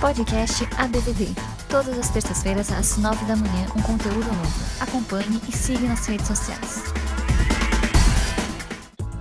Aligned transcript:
Podcast 0.00 0.64
ABVD. 0.76 1.26
Todas 1.68 1.98
as 1.98 2.08
terças-feiras, 2.10 2.70
às 2.70 2.96
nove 2.98 3.24
da 3.24 3.34
manhã, 3.34 3.66
um 3.76 3.82
conteúdo 3.82 4.26
novo. 4.26 4.64
Acompanhe 4.78 5.40
e 5.48 5.52
siga 5.52 5.88
nas 5.88 6.06
redes 6.06 6.28
sociais. 6.28 6.84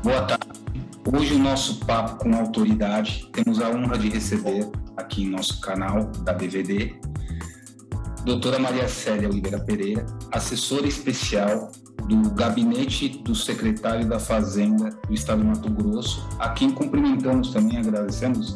Boa 0.03 0.21
tarde. 0.21 0.47
Hoje 1.11 1.33
o 1.33 1.39
nosso 1.39 1.83
papo 1.83 2.23
com 2.23 2.35
autoridade. 2.35 3.27
Temos 3.33 3.59
a 3.59 3.69
honra 3.69 3.97
de 3.97 4.09
receber 4.09 4.69
aqui 4.95 5.23
em 5.23 5.31
nosso 5.31 5.59
canal 5.61 6.05
da 6.23 6.31
BVD, 6.31 6.95
doutora 8.23 8.59
Maria 8.59 8.87
Célia 8.87 9.27
Oliveira 9.27 9.59
Pereira, 9.59 10.05
assessora 10.31 10.85
especial 10.85 11.71
do 12.07 12.29
gabinete 12.35 13.09
do 13.23 13.33
secretário 13.33 14.07
da 14.07 14.19
Fazenda 14.19 14.91
do 15.07 15.13
Estado 15.13 15.41
de 15.41 15.47
Mato 15.47 15.71
Grosso, 15.71 16.27
a 16.37 16.49
quem 16.49 16.69
cumprimentamos 16.69 17.51
também, 17.51 17.79
agradecemos, 17.79 18.55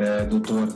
é, 0.00 0.24
doutor 0.24 0.68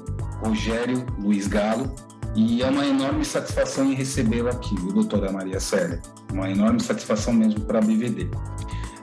Rogério 0.42 1.06
Luiz 1.18 1.46
Galo, 1.46 1.94
e 2.36 2.62
é 2.62 2.68
uma 2.68 2.84
enorme 2.84 3.24
satisfação 3.24 3.90
em 3.90 3.94
recebê-lo 3.94 4.48
aqui, 4.48 4.74
viu, 4.74 4.92
doutora 4.92 5.32
Maria 5.32 5.60
Célia? 5.60 6.02
Uma 6.32 6.50
enorme 6.50 6.80
satisfação 6.80 7.32
mesmo 7.32 7.60
para 7.60 7.78
a 7.78 7.82
BVD. 7.82 8.28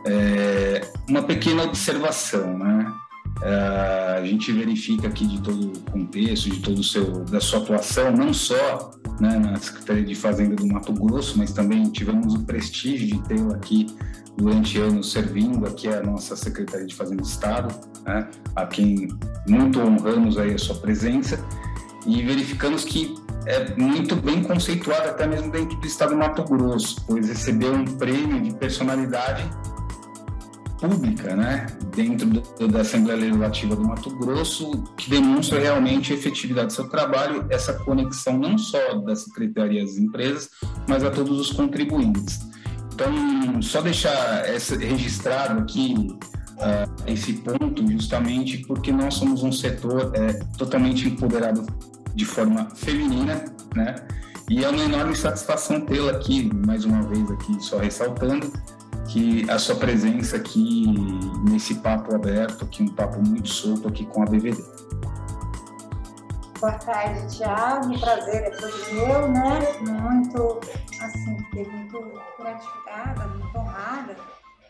É, 0.05 0.81
uma 1.07 1.23
pequena 1.23 1.63
observação, 1.63 2.57
né? 2.57 2.91
É, 3.41 4.17
a 4.19 4.25
gente 4.25 4.51
verifica 4.51 5.07
aqui 5.07 5.25
de 5.25 5.41
todo 5.41 5.71
o 5.71 5.79
contexto, 5.91 6.49
de 6.49 6.59
todo 6.59 6.79
o 6.79 6.83
seu 6.83 7.23
da 7.23 7.39
sua 7.39 7.59
atuação, 7.59 8.11
não 8.11 8.33
só 8.33 8.91
né, 9.19 9.39
na 9.39 9.55
Secretaria 9.55 10.03
de 10.03 10.13
Fazenda 10.13 10.55
do 10.55 10.67
Mato 10.67 10.93
Grosso, 10.93 11.37
mas 11.37 11.51
também 11.53 11.89
tivemos 11.89 12.35
o 12.35 12.43
prestígio 12.43 13.07
de 13.07 13.27
tê-lo 13.27 13.53
aqui 13.53 13.87
durante 14.41 14.79
anos 14.79 15.11
servindo 15.11 15.65
aqui 15.65 15.87
a 15.87 16.01
nossa 16.01 16.35
Secretaria 16.35 16.85
de 16.85 16.95
Fazenda 16.95 17.21
do 17.21 17.27
Estado, 17.27 17.73
né, 18.05 18.27
a 18.55 18.65
quem 18.65 19.07
muito 19.47 19.79
honramos 19.79 20.37
aí 20.37 20.53
a 20.53 20.57
sua 20.57 20.75
presença. 20.75 21.39
E 22.05 22.23
verificamos 22.23 22.83
que 22.83 23.15
é 23.45 23.75
muito 23.75 24.15
bem 24.15 24.43
conceituado 24.43 25.09
até 25.09 25.27
mesmo 25.27 25.51
dentro 25.51 25.79
do 25.79 25.85
Estado 25.85 26.11
do 26.11 26.17
Mato 26.17 26.43
Grosso, 26.43 27.03
pois 27.05 27.27
recebeu 27.27 27.73
um 27.73 27.85
prêmio 27.85 28.41
de 28.41 28.53
personalidade 28.55 29.47
pública, 30.79 31.35
né, 31.35 31.67
dentro 31.95 32.27
do, 32.27 32.67
da 32.67 32.81
Assembleia 32.81 33.19
Legislativa 33.19 33.75
do 33.75 33.83
Mato 33.83 34.09
Grosso, 34.17 34.83
que 34.97 35.11
demonstra 35.11 35.59
realmente 35.59 36.11
a 36.11 36.15
efetividade 36.15 36.67
do 36.67 36.73
seu 36.73 36.89
trabalho, 36.89 37.45
essa 37.51 37.73
conexão 37.73 38.39
não 38.39 38.57
só 38.57 38.95
da 38.95 39.15
Secretaria 39.15 39.85
das 39.85 39.97
Empresas, 39.97 40.49
mas 40.87 41.03
a 41.03 41.11
todos 41.11 41.39
os 41.39 41.51
contribuintes. 41.51 42.50
Então, 43.01 43.61
só 43.63 43.81
deixar 43.81 44.45
essa, 44.47 44.77
registrado 44.77 45.59
aqui 45.59 46.15
uh, 46.57 47.07
esse 47.07 47.33
ponto, 47.33 47.91
justamente 47.91 48.59
porque 48.59 48.91
nós 48.91 49.15
somos 49.15 49.41
um 49.41 49.51
setor 49.51 50.11
é, 50.13 50.33
totalmente 50.55 51.07
empoderado 51.07 51.65
de 52.13 52.25
forma 52.25 52.69
feminina, 52.75 53.43
né? 53.75 53.95
E 54.47 54.63
é 54.63 54.69
uma 54.69 54.83
enorme 54.83 55.15
satisfação 55.15 55.81
tê-la 55.81 56.11
aqui, 56.11 56.51
mais 56.67 56.85
uma 56.85 57.01
vez 57.03 57.31
aqui, 57.31 57.57
só 57.63 57.79
ressaltando, 57.79 58.51
que 59.07 59.49
a 59.49 59.57
sua 59.57 59.75
presença 59.75 60.35
aqui 60.35 60.85
nesse 61.49 61.75
papo 61.75 62.13
aberto, 62.13 62.65
aqui 62.65 62.83
um 62.83 62.89
papo 62.89 63.19
muito 63.25 63.49
solto 63.49 63.87
aqui 63.87 64.05
com 64.05 64.21
a 64.21 64.25
BVD. 64.25 64.61
Boa 66.61 66.73
tarde, 66.73 67.37
Tiago. 67.37 67.99
Prazer 67.99 68.43
é 68.43 68.49
todo 68.51 68.93
meu, 68.93 69.27
né? 69.29 69.59
Muito, 69.79 70.59
assim, 71.01 71.35
fiquei 71.45 71.65
muito 71.65 72.21
gratificada, 72.37 73.25
muito 73.29 73.57
honrada 73.57 74.15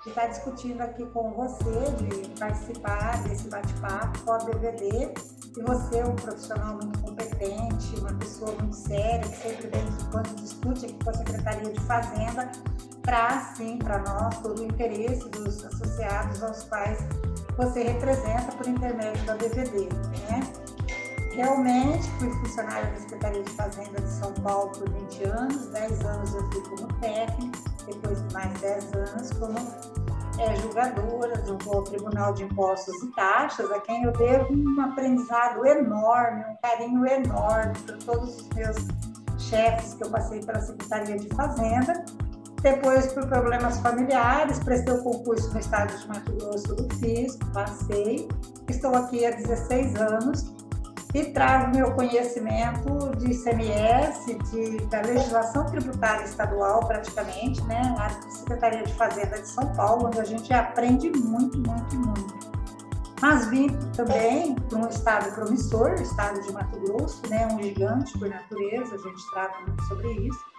de 0.02 0.10
estar 0.10 0.28
discutindo 0.28 0.80
aqui 0.80 1.06
com 1.08 1.32
você, 1.34 1.92
de 1.98 2.30
participar 2.40 3.22
desse 3.24 3.50
bate-papo 3.50 4.20
com 4.22 4.32
a 4.32 4.38
BVD. 4.38 5.14
E 5.58 5.62
você 5.64 6.00
é 6.00 6.06
um 6.06 6.16
profissional 6.16 6.76
muito 6.76 6.98
competente, 7.00 8.00
uma 8.00 8.14
pessoa 8.14 8.54
muito 8.54 8.74
séria, 8.74 9.20
que 9.20 9.36
sempre 9.36 9.68
vem 9.68 9.86
quando 10.14 10.34
discute 10.36 10.86
aqui 10.86 11.04
com 11.04 11.10
a 11.10 11.14
Secretaria 11.14 11.74
de 11.74 11.80
Fazenda, 11.82 12.50
traz 13.04 13.58
sim 13.58 13.78
para 13.78 14.00
nós 14.00 14.38
todo 14.38 14.62
o 14.62 14.64
interesse 14.64 15.28
dos 15.28 15.66
associados 15.66 16.42
aos 16.42 16.64
quais 16.64 17.00
você 17.58 17.84
representa 17.84 18.50
por 18.54 18.66
intermédio 18.66 19.26
da 19.26 19.36
BVD. 19.36 19.90
Né? 20.30 20.71
Realmente 21.34 22.10
fui 22.20 22.30
funcionária 22.30 22.90
da 22.92 22.98
Secretaria 22.98 23.44
de 23.44 23.52
Fazenda 23.52 24.02
de 24.02 24.10
São 24.10 24.34
Paulo 24.34 24.72
por 24.72 24.90
20 24.90 25.24
anos, 25.26 25.68
10 25.68 26.06
anos 26.06 26.34
eu 26.36 26.52
fui 26.52 26.62
como 26.62 26.94
técnico, 27.00 27.58
depois 27.86 28.22
de 28.28 28.34
mais 28.34 28.60
10 28.60 28.94
anos 28.94 29.32
como 29.40 29.58
é, 30.40 30.56
julgadora 30.58 31.38
do 31.42 31.84
Tribunal 31.84 32.34
de 32.34 32.44
Impostos 32.44 32.96
e 33.04 33.08
Taxas, 33.14 33.72
a 33.72 33.80
quem 33.80 34.04
eu 34.04 34.12
devo 34.12 34.54
um 34.54 34.82
aprendizado 34.82 35.66
enorme, 35.66 36.44
um 36.50 36.56
carinho 36.62 37.06
enorme 37.06 37.74
por 37.86 37.98
todos 38.00 38.36
os 38.38 38.50
meus 38.50 38.78
chefes 39.38 39.94
que 39.94 40.04
eu 40.04 40.10
passei 40.10 40.42
pela 40.42 40.60
Secretaria 40.60 41.18
de 41.18 41.28
Fazenda 41.30 42.04
depois, 42.62 43.12
por 43.12 43.26
problemas 43.28 43.80
familiares, 43.80 44.60
prestei 44.60 44.94
o 44.94 45.04
concurso 45.04 45.52
no 45.52 45.60
estado 45.60 45.98
de 45.98 46.08
Mato 46.08 46.32
Grosso 46.34 46.76
do 46.76 46.96
Fisco, 46.98 47.44
passei. 47.54 48.28
Estou 48.70 48.94
aqui 48.96 49.26
há 49.26 49.32
16 49.32 49.96
anos 49.96 50.54
e 51.14 51.26
trago 51.26 51.76
meu 51.76 51.92
conhecimento 51.94 53.16
de 53.18 53.32
ICMS, 53.32 54.36
de, 54.52 54.78
da 54.86 55.02
legislação 55.02 55.66
tributária 55.66 56.24
estadual, 56.24 56.86
praticamente, 56.86 57.62
né, 57.64 57.82
na 57.98 58.10
Secretaria 58.30 58.84
de 58.84 58.94
Fazenda 58.94 59.40
de 59.40 59.48
São 59.48 59.74
Paulo, 59.74 60.08
onde 60.08 60.20
a 60.20 60.24
gente 60.24 60.54
aprende 60.54 61.10
muito, 61.12 61.58
muito, 61.58 61.96
muito. 61.96 62.52
Mas 63.22 63.48
vim 63.48 63.68
também 63.96 64.56
para 64.56 64.80
um 64.80 64.88
estado 64.88 65.32
promissor, 65.36 65.92
o 65.92 66.02
estado 66.02 66.42
de 66.42 66.52
Mato 66.52 66.80
Grosso, 66.80 67.22
né, 67.30 67.48
um 67.48 67.62
gigante 67.62 68.18
por 68.18 68.30
natureza, 68.30 68.96
a 68.96 68.98
gente 68.98 69.32
trata 69.32 69.60
muito 69.60 69.84
sobre 69.84 70.12
isso 70.12 70.51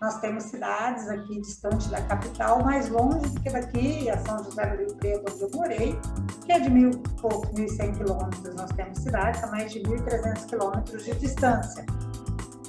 nós 0.00 0.20
temos 0.20 0.44
cidades 0.44 1.08
aqui 1.08 1.40
distante 1.40 1.88
da 1.88 2.02
capital, 2.02 2.62
mais 2.62 2.88
longe 2.88 3.26
do 3.28 3.40
que 3.40 3.50
daqui, 3.50 4.10
a 4.10 4.18
São 4.18 4.42
José 4.44 4.66
do 4.66 4.76
Rio 4.76 4.94
Preto, 4.96 5.32
onde 5.32 5.42
eu 5.42 5.50
morei, 5.54 5.98
que 6.44 6.52
é 6.52 6.60
de 6.60 6.70
mil 6.70 6.90
pouco, 7.20 7.54
mil 7.54 7.64
e 7.64 7.70
cem 7.70 7.92
quilômetros. 7.92 8.54
Nós 8.54 8.70
temos 8.72 8.98
cidades 8.98 9.42
a 9.42 9.46
mais 9.48 9.72
de 9.72 9.82
mil 9.82 9.96
e 9.96 10.02
trezentos 10.02 10.44
quilômetros 10.44 11.04
de 11.04 11.14
distância. 11.14 11.86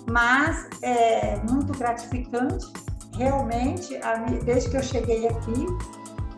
Mas 0.09 0.67
é 0.81 1.37
muito 1.49 1.77
gratificante, 1.77 2.65
realmente, 3.17 3.99
desde 4.43 4.69
que 4.69 4.77
eu 4.77 4.83
cheguei 4.83 5.27
aqui, 5.27 5.65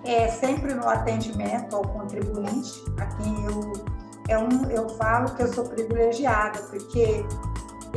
é 0.06 0.30
sempre 0.30 0.74
no 0.74 0.88
atendimento 0.88 1.75
ao 1.75 1.81
contribuinte, 1.81 2.72
a 3.00 3.06
quem 3.18 3.46
eu, 3.46 3.74
é 4.30 4.38
um, 4.38 4.72
eu 4.72 4.88
falo 4.90 5.36
que 5.36 5.44
eu 5.44 5.54
sou 5.54 5.66
privilegiada, 5.66 6.59
porque 6.64 7.25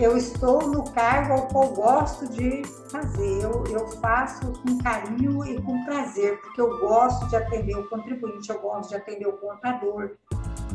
eu 0.01 0.17
estou 0.17 0.67
no 0.67 0.83
cargo 0.93 1.35
ao 1.35 1.47
qual 1.49 1.69
gosto 1.69 2.27
de 2.29 2.63
fazer. 2.91 3.43
Eu, 3.43 3.65
eu 3.71 3.87
faço 4.01 4.53
com 4.63 4.79
carinho 4.79 5.45
e 5.45 5.61
com 5.61 5.85
prazer, 5.85 6.41
porque 6.41 6.61
eu 6.61 6.79
gosto 6.81 7.29
de 7.29 7.37
atender 7.37 7.77
o 7.77 7.89
contribuinte, 7.89 8.49
eu 8.49 8.61
gosto 8.61 8.89
de 8.89 8.97
atender 8.97 9.27
o 9.27 9.33
contador. 9.35 10.13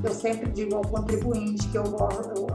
Eu 0.04 0.14
sempre 0.14 0.52
digo 0.52 0.76
ao 0.76 0.84
contribuinte 0.84 1.68
que 1.70 1.78
eu 1.78 1.84
gosto. 1.84 2.46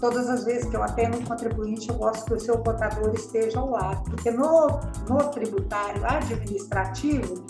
todas 0.00 0.28
as 0.30 0.44
vezes 0.44 0.68
que 0.68 0.76
eu 0.76 0.82
atendo 0.82 1.18
um 1.18 1.24
contribuinte, 1.24 1.90
eu 1.90 1.96
gosto 1.96 2.24
que 2.24 2.34
o 2.34 2.40
seu 2.40 2.58
contador 2.58 3.12
esteja 3.14 3.58
ao 3.60 3.70
lado, 3.70 4.10
porque 4.10 4.30
no, 4.30 4.80
no 5.08 5.18
tributário 5.30 6.04
administrativo, 6.06 7.44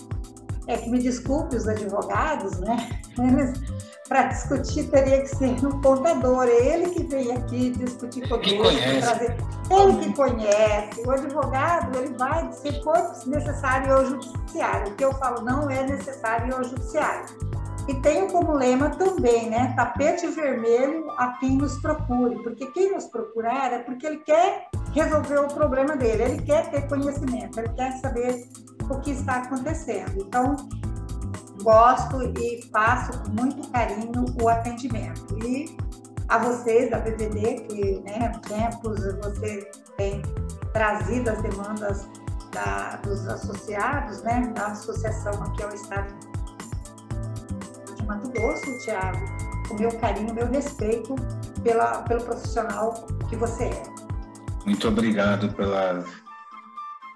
é 0.66 0.76
que 0.78 0.90
me 0.90 0.98
desculpe 0.98 1.56
os 1.56 1.68
advogados, 1.68 2.58
né? 2.60 2.88
Eles 3.18 3.60
para 4.09 4.25
discutir 4.25 4.84
teria 4.91 5.22
que 5.22 5.28
ser 5.28 5.62
no 5.62 5.81
contador, 5.81 6.44
é 6.44 6.75
ele 6.75 6.91
que 6.91 7.04
vem 7.04 7.32
aqui 7.32 7.70
discutir 7.70 8.28
conosco, 8.28 8.53
trazer, 9.00 9.37
ele 9.70 9.97
que 9.98 10.12
conhece. 10.15 11.03
O 11.06 11.10
advogado 11.10 11.98
ele 11.98 12.14
vai 12.19 12.53
se 12.53 12.82
for 12.82 13.12
necessário 13.26 13.94
ao 13.94 14.04
judiciário. 14.04 14.93
O 14.93 14.94
que 14.94 15.04
eu 15.04 15.12
falo 15.14 15.43
não 15.43 15.70
é 15.70 15.84
necessário 15.84 16.54
ao 16.54 16.62
judiciário. 16.64 17.54
E 17.88 17.94
tenho 17.97 18.31
como 18.31 18.53
lema 18.53 18.91
também, 18.91 19.50
né, 19.50 19.75
tapete 19.76 20.26
vermelho 20.28 21.11
a 21.19 21.32
quem 21.38 21.56
nos 21.56 21.76
procure, 21.81 22.43
porque 22.43 22.67
quem 22.69 22.93
nos 22.93 23.05
procurar 23.05 23.73
é 23.73 23.78
porque 23.81 24.06
ele 24.06 24.19
quer 24.19 24.69
resolver 24.94 25.38
o 25.38 25.49
problema 25.49 25.94
dele, 25.94 26.23
ele 26.23 26.43
quer 26.43 26.70
ter 26.70 26.88
conhecimento, 26.88 27.58
ele 27.58 27.69
quer 27.70 27.93
saber 27.99 28.49
o 28.88 29.00
que 29.00 29.11
está 29.11 29.37
acontecendo. 29.37 30.12
Então, 30.17 30.56
gosto 31.64 32.22
e 32.38 32.62
faço 32.70 33.19
com 33.20 33.31
muito 33.31 33.69
carinho 33.70 34.25
o 34.40 34.49
atendimento. 34.49 35.37
E 35.44 35.76
a 36.28 36.38
vocês 36.38 36.90
da 36.90 37.00
BVD, 37.00 37.66
que 37.66 38.00
né, 38.02 38.31
tempos 38.46 39.00
você 39.16 39.69
tem 39.96 40.22
trazido 40.72 41.31
as 41.31 41.43
demandas 41.43 42.08
da, 42.52 42.96
dos 42.96 43.26
associados, 43.26 44.22
né, 44.22 44.52
da 44.55 44.66
associação 44.69 45.32
aqui 45.43 45.62
ao 45.62 45.75
Estado 45.75 46.14
de 47.96 48.06
Mato 48.06 48.31
Grosso, 48.31 48.78
Tiago, 48.84 49.25
o 49.70 49.75
meu 49.75 49.90
carinho, 49.99 50.31
o 50.31 50.34
meu 50.34 50.46
respeito 50.46 51.14
pela, 51.62 52.02
pelo 52.02 52.22
profissional 52.25 53.06
que 53.28 53.37
você 53.37 53.64
é. 53.64 53.82
Muito 54.64 54.87
obrigado 54.88 55.52
pela, 55.55 56.05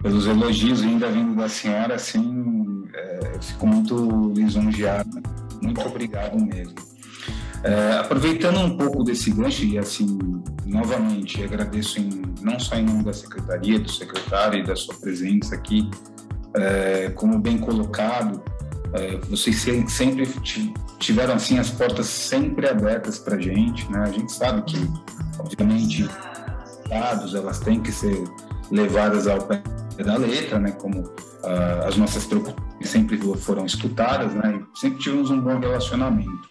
pelos 0.03 0.27
elogios 0.27 0.83
ainda 0.83 1.09
vindo 1.09 1.35
da 1.35 1.49
senhora, 1.49 1.95
assim, 1.95 2.58
fico 3.40 3.67
muito 3.67 4.32
lisonjeado. 4.35 5.20
Muito 5.62 5.81
obrigado 5.81 6.38
mesmo. 6.38 6.75
É, 7.64 7.99
aproveitando 7.99 8.61
um 8.61 8.76
pouco 8.76 9.02
desse 9.02 9.31
gancho, 9.32 9.64
e 9.64 9.79
assim, 9.79 10.19
novamente, 10.64 11.43
agradeço 11.43 11.99
em, 11.99 12.23
não 12.40 12.58
só 12.58 12.76
em 12.76 12.85
nome 12.85 13.02
da 13.02 13.12
secretaria, 13.12 13.81
do 13.81 13.90
secretário 13.90 14.61
e 14.61 14.64
da 14.64 14.76
sua 14.76 14.94
presença 14.94 15.56
aqui, 15.56 15.90
é, 16.55 17.11
como 17.11 17.38
bem 17.38 17.58
colocado, 17.58 18.40
é, 18.94 19.17
vocês 19.29 19.67
sempre 19.88 20.26
tiveram 20.99 21.35
assim 21.35 21.58
as 21.58 21.69
portas 21.69 22.06
sempre 22.06 22.69
abertas 22.69 23.19
para 23.19 23.38
gente, 23.38 23.90
né? 23.90 24.00
A 24.02 24.11
gente 24.11 24.32
sabe 24.32 24.62
que, 24.62 24.90
obviamente, 25.38 26.08
dados 26.88 27.35
elas 27.35 27.58
têm 27.58 27.81
que 27.81 27.93
ser 27.93 28.25
levadas 28.70 29.26
ao 29.26 29.43
pé 29.43 29.62
da 30.02 30.17
letra, 30.17 30.58
né? 30.58 30.70
Como 30.73 31.00
uh, 31.00 31.87
as 31.87 31.96
nossas 31.96 32.25
preocupações 32.25 32.68
sempre 32.87 33.19
foram 33.37 33.67
escutadas, 33.67 34.35
né? 34.35 34.63
E 34.75 34.79
sempre 34.79 34.99
tivemos 34.99 35.31
um 35.31 35.41
bom 35.41 35.59
relacionamento. 35.59 36.49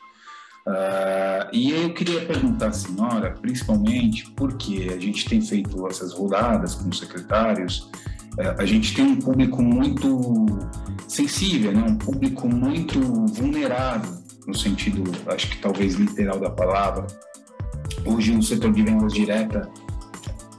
Uh, 0.68 1.48
e 1.54 1.72
eu 1.72 1.94
queria 1.94 2.26
perguntar 2.26 2.68
à 2.68 2.74
senhora, 2.74 3.32
principalmente, 3.42 4.30
porque 4.32 4.90
a 4.94 5.00
gente 5.00 5.24
tem 5.26 5.40
feito 5.42 5.88
essas 5.88 6.14
rodadas 6.14 6.76
com 6.76 6.90
os 6.90 7.00
secretários, 7.00 7.90
uh, 8.38 8.60
a 8.60 8.66
gente 8.66 8.94
tem 8.94 9.06
um 9.06 9.16
público 9.16 9.64
muito 9.64 10.46
sensível, 11.08 11.72
né? 11.72 11.86
um 11.88 11.98
público 11.98 12.50
muito 12.50 13.00
vulnerável, 13.28 14.12
no 14.46 14.54
sentido, 14.54 15.04
acho 15.28 15.50
que 15.52 15.58
talvez 15.60 15.96
literal 15.96 16.38
da 16.38 16.50
palavra. 16.50 17.08
Hoje, 18.06 18.34
no 18.34 18.44
setor 18.44 18.74
de 18.74 18.84
vendas 18.84 19.14
direta, 19.14 19.70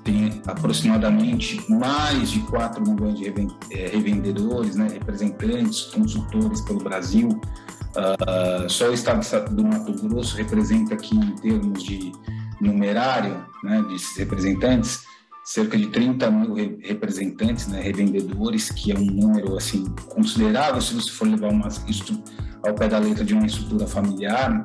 tem 0.09 0.41
aproximadamente 0.47 1.63
mais 1.71 2.31
de 2.31 2.41
4 2.41 2.83
milhões 2.83 3.19
de 3.19 3.29
eh, 3.29 3.91
revendedores, 3.93 4.75
né? 4.75 4.89
representantes, 4.91 5.83
consultores 5.83 6.63
pelo 6.63 6.79
Brasil. 6.79 7.29
Uh, 7.29 8.69
só 8.69 8.89
o 8.89 8.95
estado 8.95 9.55
do 9.55 9.65
Mato 9.65 9.93
Grosso 10.09 10.37
representa 10.37 10.95
aqui, 10.95 11.15
em 11.15 11.35
termos 11.37 11.83
de 11.83 12.13
numerário 12.61 13.45
né, 13.63 13.85
desses 13.91 14.17
representantes, 14.17 15.03
cerca 15.45 15.77
de 15.77 15.89
30 15.89 16.31
mil 16.31 16.55
representantes, 16.81 17.67
né, 17.67 17.81
revendedores, 17.83 18.71
que 18.71 18.93
é 18.93 18.95
um 18.95 19.05
número 19.05 19.57
assim 19.57 19.85
considerável 20.09 20.81
se 20.81 20.95
você 20.95 21.11
for 21.11 21.29
levar 21.29 21.51
uma, 21.51 21.69
ao 22.67 22.75
pé 22.75 22.89
da 22.89 22.99
letra 22.99 23.25
de 23.25 23.35
uma 23.35 23.47
estrutura 23.47 23.87
familiar. 23.87 24.65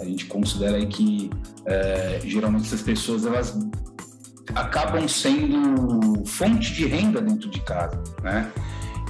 A 0.00 0.04
gente 0.04 0.26
considera 0.26 0.76
aí 0.76 0.86
que 0.86 1.30
é, 1.66 2.20
geralmente 2.24 2.66
essas 2.66 2.82
pessoas 2.82 3.24
elas 3.24 3.56
acabam 4.54 5.06
sendo 5.08 6.24
fonte 6.26 6.72
de 6.72 6.86
renda 6.86 7.20
dentro 7.20 7.48
de 7.48 7.60
casa, 7.60 8.02
né? 8.22 8.52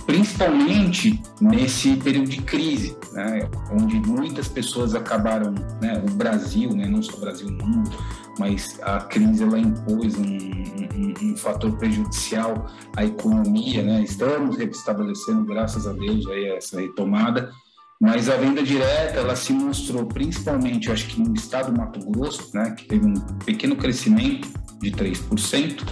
principalmente 0.07 1.21
nesse 1.41 1.97
período 1.97 2.29
de 2.29 2.43
crise, 2.43 2.97
né, 3.13 3.49
onde 3.71 3.97
muitas 4.01 4.49
pessoas 4.49 4.95
acabaram, 4.95 5.55
né, 5.81 6.03
o 6.07 6.11
Brasil, 6.13 6.71
né, 6.75 6.87
não 6.87 7.03
só 7.03 7.17
o 7.17 7.21
Brasil, 7.21 7.49
o 7.49 7.53
mundo, 7.53 7.91
mas 8.39 8.79
a 8.83 9.01
crise 9.01 9.43
ela 9.43 9.59
impôs 9.59 10.15
um, 10.17 10.25
um, 10.25 11.31
um, 11.31 11.37
fator 11.37 11.77
prejudicial 11.79 12.67
à 12.97 13.05
economia, 13.05 13.83
né, 13.83 14.03
estamos 14.03 14.57
restabelecendo, 14.57 15.45
graças 15.47 15.87
a 15.87 15.93
Deus, 15.93 16.27
aí 16.27 16.51
essa 16.51 16.81
retomada, 16.81 17.51
mas 18.01 18.29
a 18.29 18.37
venda 18.37 18.63
direta 18.63 19.21
ela 19.21 19.37
se 19.37 19.53
mostrou 19.53 20.05
principalmente, 20.05 20.91
acho 20.91 21.07
que 21.07 21.23
no 21.23 21.35
estado 21.35 21.73
do 21.73 21.79
Mato 21.79 22.01
Grosso, 22.11 22.51
né, 22.53 22.73
que 22.73 22.85
teve 22.85 23.07
um 23.07 23.15
pequeno 23.47 23.77
crescimento 23.77 24.49
de 24.81 24.91
3%, 24.91 25.85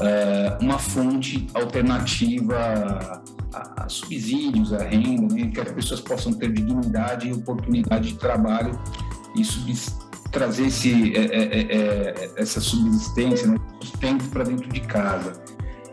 é, 0.00 0.58
uma 0.60 0.78
fonte 0.78 1.46
alternativa 1.54 2.56
a, 3.52 3.84
a 3.84 3.88
subsídios, 3.88 4.72
a 4.72 4.82
renda, 4.82 5.34
né, 5.34 5.48
que 5.48 5.60
as 5.60 5.70
pessoas 5.72 6.00
possam 6.00 6.32
ter 6.32 6.52
dignidade 6.52 7.28
e 7.28 7.32
oportunidade 7.32 8.12
de 8.12 8.18
trabalho 8.18 8.78
e 9.36 9.42
trazer 10.30 10.66
esse, 10.66 11.16
é, 11.16 11.24
é, 11.24 11.60
é, 11.60 12.32
essa 12.36 12.60
subsistência, 12.60 13.46
né, 13.46 13.56
sustento 13.80 14.28
para 14.30 14.44
dentro 14.44 14.68
de 14.68 14.80
casa. 14.80 15.40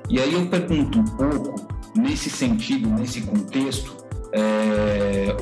E 0.10 0.20
aí 0.20 0.34
eu 0.34 0.48
pergunto 0.48 1.00
um 1.00 1.06
pouco, 1.06 1.56
nesse 1.96 2.30
sentido, 2.30 2.90
nesse 2.90 3.22
contexto, 3.22 3.96
é, 4.34 5.36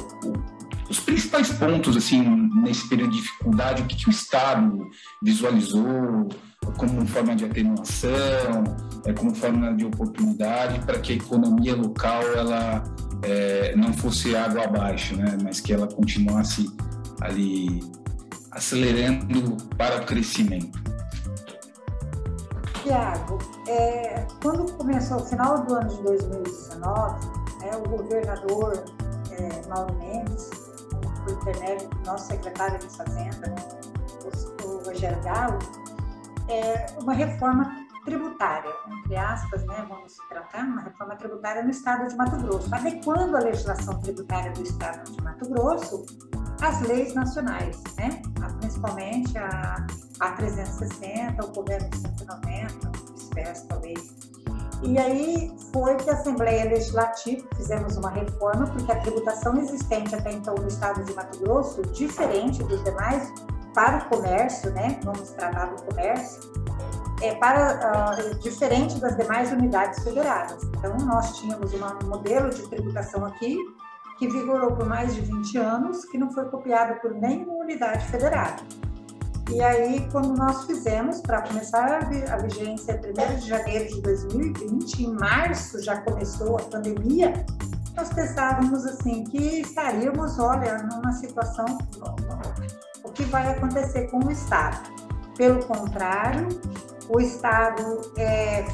os 0.90 1.00
principais 1.00 1.52
pontos, 1.52 1.96
assim, 1.96 2.22
nesse 2.62 2.88
período 2.90 3.12
de 3.12 3.22
dificuldade, 3.22 3.84
o 3.84 3.86
que, 3.86 3.96
que 3.96 4.10
o 4.10 4.12
Estado 4.12 4.90
visualizou, 5.24 6.28
como 6.78 7.06
forma 7.08 7.36
de 7.36 7.46
atenuação, 7.46 8.64
é, 9.06 9.14
como 9.14 9.34
forma 9.34 9.76
de 9.76 9.86
oportunidade 9.86 10.80
para 10.82 11.00
que 11.00 11.14
a 11.14 11.16
economia 11.16 11.76
local 11.76 12.22
ela 12.36 12.84
é, 13.24 13.76
não 13.76 13.94
fosse 13.94 14.36
água 14.36 14.66
abaixo, 14.66 15.16
né? 15.16 15.38
mas 15.44 15.60
que 15.60 15.74
ela 15.74 15.88
continuasse 15.88 16.70
ali 17.22 17.80
acelerando 18.52 19.58
para 19.78 20.02
o 20.02 20.06
crescimento. 20.06 20.80
Tiago, 22.84 23.38
é, 23.68 24.26
quando 24.42 24.72
começou 24.74 25.18
o 25.18 25.26
final 25.26 25.64
do 25.66 25.76
ano 25.76 25.90
de 25.90 26.02
2019, 26.04 27.28
é, 27.64 27.76
o 27.76 27.90
governador 27.90 28.84
é, 29.32 29.68
Mauro 29.68 29.94
Mendes, 29.96 30.50
por 31.24 31.34
intermédio 31.34 31.90
do 31.90 32.06
nosso 32.06 32.28
secretário 32.28 32.80
de 32.80 32.88
Fazenda, 32.88 33.56
o, 34.24 34.66
o 34.66 34.84
Rogério 34.84 35.22
Galo, 35.22 35.60
é, 36.50 36.88
uma 37.00 37.14
reforma 37.14 37.88
tributária, 38.04 38.72
entre 38.88 39.16
aspas, 39.16 39.64
né, 39.66 39.86
vamos 39.88 40.18
tratar 40.28 40.64
uma 40.64 40.82
reforma 40.82 41.16
tributária 41.16 41.62
no 41.62 41.70
estado 41.70 42.08
de 42.08 42.16
Mato 42.16 42.38
Grosso, 42.38 42.74
adequando 42.74 43.38
a 43.38 43.40
legislação 43.40 44.00
tributária 44.00 44.52
do 44.52 44.64
estado 44.64 45.12
de 45.12 45.22
Mato 45.22 45.48
Grosso 45.50 46.06
às 46.62 46.82
leis 46.82 47.14
nacionais, 47.14 47.82
né, 47.98 48.22
principalmente 48.60 49.38
a, 49.38 49.86
a 50.20 50.32
360, 50.32 51.46
o 51.46 51.54
governo 51.54 51.90
190, 51.96 52.92
espécie 53.16 53.68
talvez. 53.68 54.20
E 54.82 54.98
aí 54.98 55.54
foi 55.74 55.96
que 55.98 56.10
a 56.10 56.14
Assembleia 56.14 56.64
Legislativa 56.64 57.46
fizemos 57.58 57.98
uma 57.98 58.10
reforma, 58.10 58.66
porque 58.68 58.92
a 58.92 59.00
tributação 59.02 59.58
existente 59.58 60.16
até 60.16 60.32
então 60.32 60.56
no 60.56 60.68
estado 60.68 61.04
de 61.04 61.14
Mato 61.14 61.38
Grosso, 61.40 61.82
diferente 61.92 62.64
dos 62.64 62.82
demais, 62.84 63.30
para 63.80 64.00
o 64.00 64.10
comércio, 64.10 64.72
né? 64.72 65.00
Vamos 65.06 65.30
tratar 65.30 65.68
do 65.68 65.82
comércio, 65.84 66.52
é 67.22 67.34
para 67.36 68.12
uh, 68.12 68.40
diferente 68.40 69.00
das 69.00 69.16
demais 69.16 69.54
unidades 69.54 70.04
federadas. 70.04 70.62
Então, 70.64 70.98
nós 70.98 71.38
tínhamos 71.38 71.74
um 71.74 72.08
modelo 72.10 72.50
de 72.50 72.62
tributação 72.64 73.24
aqui 73.24 73.56
que 74.18 74.28
vigorou 74.28 74.76
por 74.76 74.86
mais 74.86 75.16
de 75.16 75.22
20 75.22 75.58
anos, 75.60 76.04
que 76.04 76.18
não 76.18 76.30
foi 76.30 76.44
copiado 76.50 77.00
por 77.00 77.14
nenhuma 77.14 77.54
unidade 77.54 78.06
federada. 78.08 78.62
E 79.50 79.62
aí, 79.62 80.06
quando 80.12 80.38
nós 80.38 80.66
fizemos, 80.66 81.22
para 81.22 81.42
começar 81.42 82.04
a 82.04 82.38
vigência 82.38 83.00
1 83.00 83.36
de 83.38 83.48
janeiro 83.48 83.96
de 83.96 84.02
2020, 84.02 85.04
em 85.06 85.14
março 85.14 85.82
já 85.82 86.02
começou 86.02 86.58
a 86.58 86.64
pandemia, 86.64 87.46
nós 87.96 88.14
pensávamos 88.14 88.86
assim 88.86 89.24
que 89.24 89.62
estaríamos, 89.62 90.38
olha, 90.38 90.80
numa 90.84 91.14
situação 91.14 91.66
que 93.20 93.26
vai 93.26 93.52
acontecer 93.52 94.10
com 94.10 94.24
o 94.24 94.32
Estado. 94.32 94.90
Pelo 95.36 95.62
contrário, 95.66 96.48
o 97.10 97.20
Estado 97.20 98.02
é, 98.18 98.66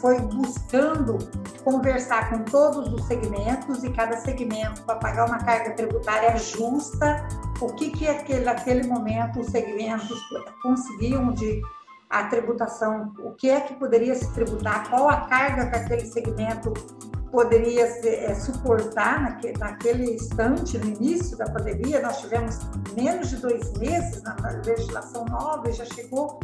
foi 0.00 0.20
buscando 0.20 1.18
conversar 1.64 2.30
com 2.30 2.44
todos 2.44 2.92
os 2.92 3.04
segmentos 3.06 3.82
e 3.82 3.90
cada 3.90 4.16
segmento 4.18 4.82
para 4.82 4.96
pagar 4.96 5.26
uma 5.26 5.38
carga 5.38 5.72
tributária 5.72 6.36
justa, 6.36 7.26
o 7.60 7.72
que 7.74 7.90
que 7.90 8.06
aquele, 8.06 8.44
naquele 8.44 8.86
momento 8.86 9.40
os 9.40 9.48
segmentos 9.48 10.16
conseguiam 10.62 11.32
de 11.32 11.60
a 12.08 12.24
tributação, 12.24 13.12
o 13.18 13.32
que 13.32 13.50
é 13.50 13.60
que 13.62 13.74
poderia 13.74 14.14
se 14.14 14.32
tributar, 14.32 14.88
qual 14.90 15.08
a 15.08 15.22
carga 15.22 15.66
que 15.66 15.76
aquele 15.76 16.06
segmento 16.06 16.72
poderia 17.32 17.90
ser, 18.00 18.24
é, 18.24 18.34
suportar 18.34 19.22
naquele, 19.22 19.58
naquele 19.58 20.14
instante, 20.14 20.76
no 20.76 20.84
início 20.84 21.36
da 21.36 21.46
pandemia. 21.46 22.02
Nós 22.02 22.20
tivemos 22.20 22.58
menos 22.94 23.30
de 23.30 23.36
dois 23.36 23.72
meses 23.78 24.22
na 24.22 24.36
legislação 24.64 25.24
nova 25.24 25.68
e 25.68 25.72
já 25.72 25.86
chegou 25.86 26.38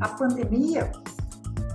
a 0.00 0.08
pandemia. 0.08 0.92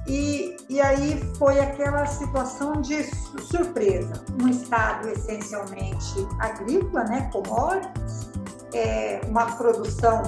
E, 0.08 0.56
e 0.70 0.80
aí 0.80 1.20
foi 1.38 1.60
aquela 1.60 2.06
situação 2.06 2.74
de 2.82 3.04
surpresa. 3.44 4.24
Um 4.42 4.48
estado 4.48 5.10
essencialmente 5.10 6.28
agrícola, 6.40 7.04
né, 7.06 7.30
commodities, 7.34 8.30
é, 8.74 9.22
uma 9.28 9.46
produção 9.56 10.22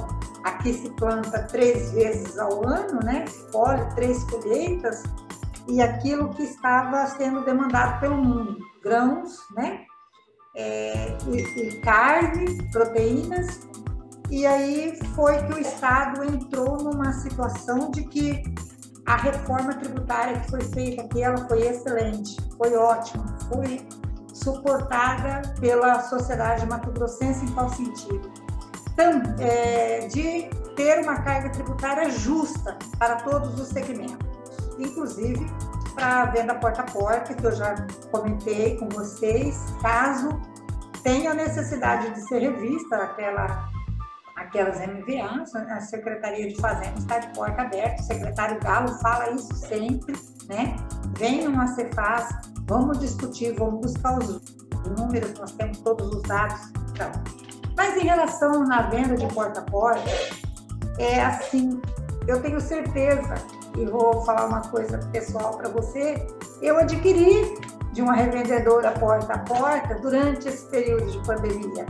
aqui 0.44 0.74
se 0.74 0.90
planta 0.92 1.44
três 1.44 1.92
vezes 1.92 2.38
ao 2.40 2.68
ano, 2.68 3.00
né, 3.04 3.26
colhe 3.52 3.84
três 3.94 4.24
colheitas, 4.26 5.04
e 5.68 5.82
aquilo 5.82 6.30
que 6.30 6.44
estava 6.44 7.06
sendo 7.08 7.44
demandado 7.44 8.00
pelo 8.00 8.16
mundo, 8.16 8.58
grãos, 8.84 9.38
né, 9.56 9.86
é, 10.56 11.18
e, 11.28 11.60
e 11.60 11.82
carne, 11.82 12.70
proteínas, 12.72 13.68
e 14.30 14.46
aí 14.46 14.98
foi 15.16 15.38
que 15.44 15.54
o 15.54 15.60
Estado 15.60 16.24
entrou 16.24 16.78
numa 16.78 17.12
situação 17.14 17.92
de 17.92 18.04
que 18.06 18.44
a 19.06 19.18
reforma 19.18 19.74
tributária 19.74 20.40
que 20.40 20.50
foi 20.50 20.62
feita 20.62 21.02
aqui, 21.02 21.22
ela 21.22 21.38
foi 21.48 21.68
excelente, 21.68 22.38
foi 22.58 22.76
ótima, 22.76 23.26
foi 23.50 23.86
suportada 24.34 25.42
pela 25.60 26.02
sociedade 26.04 26.66
mato-grossense 26.66 27.44
em 27.44 27.52
qual 27.52 27.70
sentido? 27.70 28.32
Então, 28.94 29.22
é, 29.40 30.08
ter 30.76 31.00
uma 31.02 31.22
carga 31.22 31.50
tributária 31.50 32.10
justa 32.10 32.78
para 32.98 33.18
todos 33.18 33.60
os 33.60 33.68
segmentos, 33.68 34.31
inclusive 34.84 35.46
para 35.94 36.26
venda 36.26 36.56
porta 36.56 36.82
a 36.82 36.86
porta, 36.86 37.34
que 37.34 37.46
eu 37.46 37.52
já 37.52 37.76
comentei 38.12 38.78
com 38.78 38.90
vocês, 38.90 39.58
caso 39.82 40.40
tenha 41.04 41.34
necessidade 41.34 42.14
de 42.14 42.22
ser 42.28 42.40
revista 42.40 42.96
aquela, 42.96 43.70
aquelas 44.36 44.80
MVAs, 44.80 45.56
a 45.56 45.82
Secretaria 45.82 46.48
de 46.48 46.56
Fazenda 46.60 46.98
está 46.98 47.20
de 47.20 47.34
porta 47.36 47.64
aberta, 47.64 48.02
o 48.02 48.06
secretário 48.06 48.60
Galo 48.62 48.90
fala 49.00 49.32
isso 49.32 49.54
sempre, 49.56 50.16
né? 50.48 50.76
Venham 51.18 51.60
a 51.60 51.68
Cefaz, 51.68 52.30
vamos 52.66 53.00
discutir, 53.00 53.54
vamos 53.58 53.82
buscar 53.82 54.18
os 54.20 54.42
números, 54.98 55.34
nós 55.40 55.52
temos 55.54 55.80
todos 55.80 56.08
os 56.16 56.22
dados. 56.24 56.72
Então. 56.92 57.12
Mas 57.76 57.98
em 57.98 58.06
relação 58.06 58.64
na 58.66 58.84
venda 58.84 59.16
de 59.16 59.28
porta 59.34 59.62
a 59.62 59.64
porta, 59.64 60.10
é 61.00 61.24
assim, 61.24 61.82
eu 62.28 62.42
tenho 62.42 62.60
certeza, 62.62 63.36
e 63.78 63.86
vou 63.86 64.24
falar 64.26 64.46
uma 64.46 64.62
coisa 64.62 64.98
pessoal 65.12 65.58
para 65.58 65.70
você, 65.70 66.28
eu 66.62 66.78
adquiri 66.78 67.60
de 67.92 68.02
uma 68.02 68.14
revendedora 68.14 68.92
porta 68.92 69.34
a 69.34 69.40
porta 69.40 69.96
durante 69.96 70.48
esse 70.48 70.66
período 70.68 71.12
de 71.12 71.20
pandemia. 71.26 71.86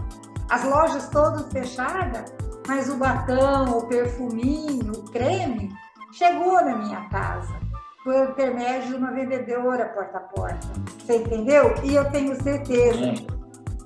As 0.49 0.63
lojas 0.63 1.07
todas 1.09 1.51
fechadas, 1.51 2.33
mas 2.67 2.89
o 2.89 2.97
batom, 2.97 3.77
o 3.77 3.87
perfuminho, 3.87 4.91
o 4.91 5.03
creme 5.11 5.71
chegou 6.11 6.55
na 6.55 6.75
minha 6.77 7.09
casa 7.09 7.59
por 8.03 8.15
intermédio 8.15 8.89
de 8.89 8.95
uma 8.95 9.11
vendedora 9.11 9.85
porta 9.89 10.17
a 10.17 10.21
porta. 10.21 10.67
Você 10.99 11.17
entendeu? 11.17 11.73
E 11.83 11.95
eu 11.95 12.09
tenho 12.11 12.41
certeza 12.41 13.13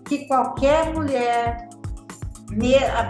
que 0.06 0.26
qualquer 0.28 0.94
mulher, 0.94 1.70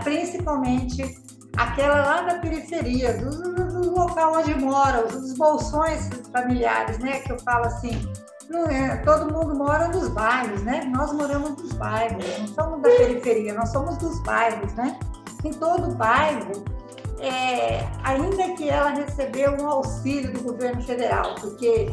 principalmente 0.04 1.25
aquela 1.58 2.06
lá 2.06 2.22
da 2.22 2.40
periferia, 2.40 3.14
do, 3.18 3.30
do 3.30 3.96
local 3.96 4.34
onde 4.36 4.54
mora, 4.56 5.06
os 5.06 5.34
bolsões 5.34 6.10
familiares, 6.32 7.00
né? 7.00 7.20
Que 7.20 7.32
eu 7.32 7.40
falo 7.40 7.66
assim, 7.66 8.02
é, 8.70 8.98
todo 8.98 9.32
mundo 9.34 9.56
mora 9.56 9.88
nos 9.88 10.10
bairros, 10.10 10.62
né? 10.64 10.84
Nós 10.86 11.12
moramos 11.14 11.52
nos 11.62 11.74
bairros, 11.74 12.24
não 12.40 12.48
somos 12.48 12.82
da 12.82 12.90
periferia, 12.90 13.54
nós 13.54 13.70
somos 13.70 13.98
dos 13.98 14.22
bairros, 14.24 14.74
né? 14.74 15.00
Em 15.44 15.54
todo 15.54 15.96
bairro, 15.96 16.64
é, 17.20 17.88
ainda 18.04 18.56
que 18.56 18.70
ela 18.70 18.90
recebeu 18.90 19.58
um 19.60 19.68
auxílio 19.68 20.34
do 20.34 20.42
governo 20.42 20.82
federal, 20.82 21.36
porque 21.36 21.88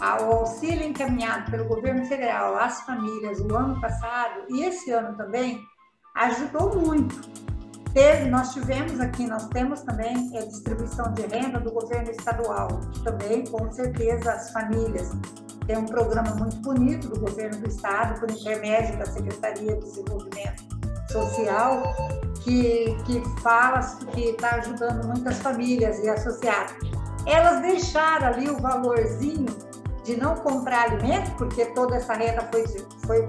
o 0.00 0.32
auxílio 0.32 0.86
encaminhado 0.86 1.50
pelo 1.50 1.66
governo 1.66 2.04
federal 2.06 2.56
às 2.56 2.80
famílias 2.82 3.38
o 3.40 3.54
ano 3.54 3.78
passado 3.80 4.44
e 4.48 4.64
esse 4.64 4.90
ano 4.90 5.16
também 5.16 5.60
ajudou 6.14 6.74
muito. 6.76 7.20
Teve, 7.92 8.28
nós 8.28 8.52
tivemos 8.52 9.00
aqui, 9.00 9.26
nós 9.26 9.48
temos 9.48 9.80
também 9.82 10.30
a 10.38 10.44
distribuição 10.44 11.12
de 11.12 11.22
renda 11.22 11.58
do 11.58 11.72
governo 11.72 12.10
estadual, 12.10 12.68
que 12.92 13.02
também, 13.02 13.44
com 13.44 13.70
certeza, 13.72 14.32
as 14.32 14.52
famílias 14.52 15.10
tem 15.66 15.78
um 15.78 15.86
programa 15.86 16.34
muito 16.34 16.56
bonito 16.56 17.08
do 17.08 17.20
governo 17.20 17.60
do 17.60 17.68
estado, 17.68 18.18
por 18.18 18.30
intermédio 18.30 18.98
da 18.98 19.06
Secretaria 19.06 19.76
de 19.76 19.80
Desenvolvimento 19.80 20.64
Social, 21.08 21.82
que, 22.42 22.96
que 23.06 23.22
fala 23.40 23.80
que 24.12 24.30
está 24.30 24.56
ajudando 24.56 25.06
muitas 25.06 25.38
famílias 25.38 25.98
e 26.00 26.08
associados. 26.08 26.74
Elas 27.26 27.60
deixaram 27.62 28.26
ali 28.28 28.50
o 28.50 28.56
valorzinho 28.58 29.46
de 30.02 30.16
não 30.16 30.34
comprar 30.36 30.90
alimento, 30.90 31.30
porque 31.36 31.66
toda 31.66 31.96
essa 31.96 32.14
renda 32.14 32.48
foi, 32.50 32.64
foi 33.06 33.26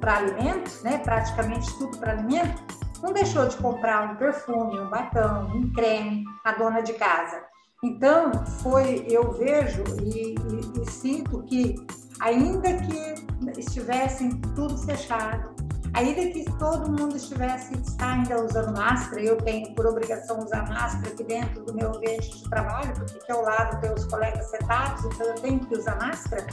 para 0.00 0.18
alimentos, 0.18 0.82
né? 0.82 0.98
praticamente 0.98 1.72
tudo 1.78 1.96
para 1.96 2.12
alimento, 2.12 2.62
não 3.02 3.12
deixou 3.12 3.46
de 3.46 3.56
comprar 3.56 4.12
um 4.12 4.16
perfume, 4.16 4.78
um 4.78 4.88
batom, 4.88 5.50
um 5.54 5.72
creme, 5.72 6.24
a 6.44 6.52
dona 6.52 6.80
de 6.82 6.92
casa. 6.94 7.42
Então, 7.82 8.30
foi, 8.62 9.06
eu 9.08 9.32
vejo 9.32 9.82
e, 10.02 10.34
e, 10.34 10.82
e 10.82 10.90
sinto 10.90 11.42
que, 11.44 11.74
ainda 12.20 12.74
que 12.74 13.58
estivessem 13.58 14.38
tudo 14.54 14.76
fechado, 14.76 15.54
ainda 15.94 16.20
que 16.26 16.44
todo 16.58 16.90
mundo 16.90 17.16
estivesse 17.16 17.74
está 17.80 18.12
ainda 18.12 18.44
usando 18.44 18.76
máscara, 18.76 19.22
eu 19.22 19.38
tenho 19.38 19.74
por 19.74 19.86
obrigação 19.86 20.40
usar 20.40 20.68
máscara 20.68 21.08
aqui 21.08 21.24
dentro 21.24 21.64
do 21.64 21.74
meu 21.74 21.94
ambiente 21.94 22.30
de 22.36 22.50
trabalho, 22.50 22.92
porque 22.92 23.16
aqui 23.16 23.32
ao 23.32 23.42
lado 23.42 23.80
tem 23.80 23.92
os 23.94 24.04
colegas 24.04 24.50
sentados, 24.50 25.04
então 25.06 25.26
eu 25.26 25.34
tenho 25.36 25.60
que 25.60 25.74
usar 25.74 25.96
máscara. 25.96 26.46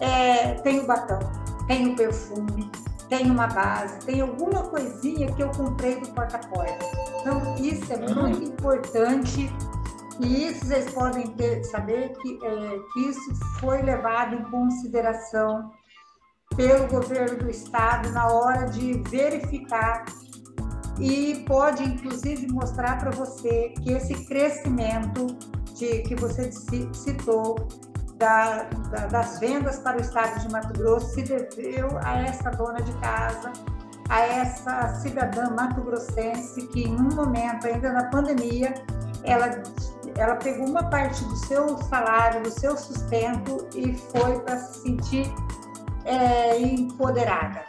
É, 0.00 0.54
tenho 0.54 0.84
batom, 0.84 1.20
tenho 1.68 1.94
perfume, 1.94 2.70
tenho 3.16 3.32
uma 3.32 3.46
base, 3.46 4.00
tem 4.00 4.20
alguma 4.20 4.64
coisinha 4.64 5.32
que 5.32 5.42
eu 5.42 5.50
comprei 5.50 6.00
do 6.00 6.08
porta-porta. 6.08 6.84
Então, 7.20 7.54
isso 7.56 7.92
é 7.92 7.96
muito 7.96 8.42
importante 8.42 9.50
e 10.20 10.46
isso 10.48 10.66
vocês 10.66 10.90
podem 10.92 11.28
ter, 11.28 11.62
saber 11.64 12.12
que, 12.20 12.38
é, 12.44 12.78
que 12.92 13.00
isso 13.08 13.34
foi 13.60 13.82
levado 13.82 14.34
em 14.34 14.42
consideração 14.50 15.70
pelo 16.56 16.88
governo 16.88 17.38
do 17.38 17.50
estado 17.50 18.10
na 18.10 18.28
hora 18.28 18.66
de 18.66 19.02
verificar 19.08 20.04
e 21.00 21.44
pode 21.48 21.82
inclusive 21.82 22.46
mostrar 22.52 22.98
para 22.98 23.10
você 23.10 23.74
que 23.82 23.92
esse 23.92 24.14
crescimento 24.26 25.26
de, 25.74 26.02
que 26.02 26.14
você 26.14 26.50
citou 26.52 27.56
da, 28.24 28.62
da, 28.90 29.06
das 29.08 29.38
vendas 29.38 29.78
para 29.80 29.98
o 29.98 30.00
estado 30.00 30.40
de 30.40 30.50
Mato 30.50 30.72
Grosso 30.78 31.14
se 31.14 31.22
deveu 31.22 31.90
a 32.02 32.22
essa 32.22 32.50
dona 32.50 32.80
de 32.80 32.92
casa, 32.94 33.52
a 34.08 34.20
essa 34.20 34.94
cidadã 34.94 35.50
mato-grossense 35.50 36.66
que, 36.68 36.84
em 36.84 36.94
um 36.94 37.14
momento, 37.14 37.66
ainda 37.66 37.92
na 37.92 38.04
pandemia, 38.04 38.72
ela 39.24 39.62
ela 40.16 40.36
pegou 40.36 40.68
uma 40.68 40.88
parte 40.90 41.24
do 41.24 41.36
seu 41.36 41.76
salário, 41.76 42.42
do 42.42 42.50
seu 42.50 42.76
sustento 42.76 43.66
e 43.74 43.94
foi 43.96 44.38
para 44.40 44.58
se 44.58 44.82
sentir 44.82 45.34
é, 46.04 46.56
empoderada. 46.60 47.62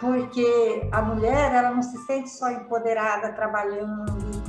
Porque 0.00 0.88
a 0.90 1.00
mulher, 1.00 1.54
ela 1.54 1.70
não 1.70 1.82
se 1.82 1.96
sente 2.06 2.28
só 2.28 2.50
empoderada 2.50 3.32
trabalhando, 3.32 4.42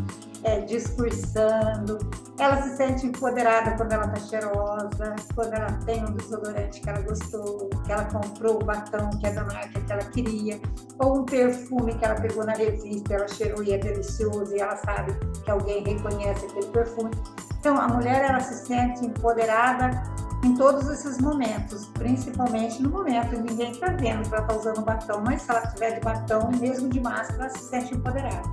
é, 0.44 0.62
discursando, 0.62 1.98
ela 2.38 2.62
se 2.62 2.76
sente 2.76 3.08
empoderada 3.08 3.76
quando 3.78 3.94
ela 3.94 4.06
está 4.06 4.20
cheirosa, 4.28 5.16
quando 5.36 5.54
ela 5.54 5.72
tem 5.86 6.04
um 6.04 6.12
desodorante 6.14 6.82
que 6.82 6.90
ela 6.90 7.02
gostou, 7.02 7.70
que 7.86 7.92
ela 7.92 8.06
comprou 8.06 8.62
o 8.62 8.66
batom 8.66 9.10
que 9.20 9.28
é 9.28 9.32
da 9.32 9.44
marca 9.46 9.80
que 9.80 9.92
ela 9.92 10.04
queria, 10.04 10.60
ou 11.00 11.20
um 11.20 11.26
perfume 11.26 11.94
que 11.96 12.06
ela 12.06 12.20
pegou 12.20 12.46
na 12.46 12.54
revista, 12.54 13.14
ela 13.14 13.28
cheirou 13.28 13.64
e 13.64 13.74
é 13.74 13.78
delicioso 13.78 14.56
e 14.56 14.60
ela 14.60 14.76
sabe 14.78 15.14
que 15.44 15.52
alguém 15.52 15.84
reconhece 15.84 16.46
aquele 16.46 16.68
perfume. 16.68 17.12
Então, 17.60 17.80
a 17.80 17.88
mulher 17.88 18.26
ela 18.30 18.42
se 18.42 18.66
sente 18.66 19.06
empoderada 19.06 20.04
em 20.44 20.56
todos 20.56 20.90
esses 20.90 21.20
momentos, 21.20 21.86
principalmente 21.94 22.84
no 22.84 22.90
momento 22.90 23.34
em 23.34 23.44
que 23.44 23.52
ninguém 23.52 23.72
está 23.72 23.88
vendo 23.88 24.28
que 24.28 24.36
ela 24.36 24.44
está 24.44 24.54
usando 24.54 24.82
batom, 24.82 25.22
mas 25.26 25.42
se 25.44 25.50
ela 25.50 25.62
tiver 25.68 25.92
de 25.94 26.02
batom, 26.02 26.52
mesmo 26.60 26.90
de 26.90 27.00
máscara, 27.00 27.46
ela 27.46 27.50
se 27.50 27.70
sente 27.70 27.96
empoderada. 27.96 28.44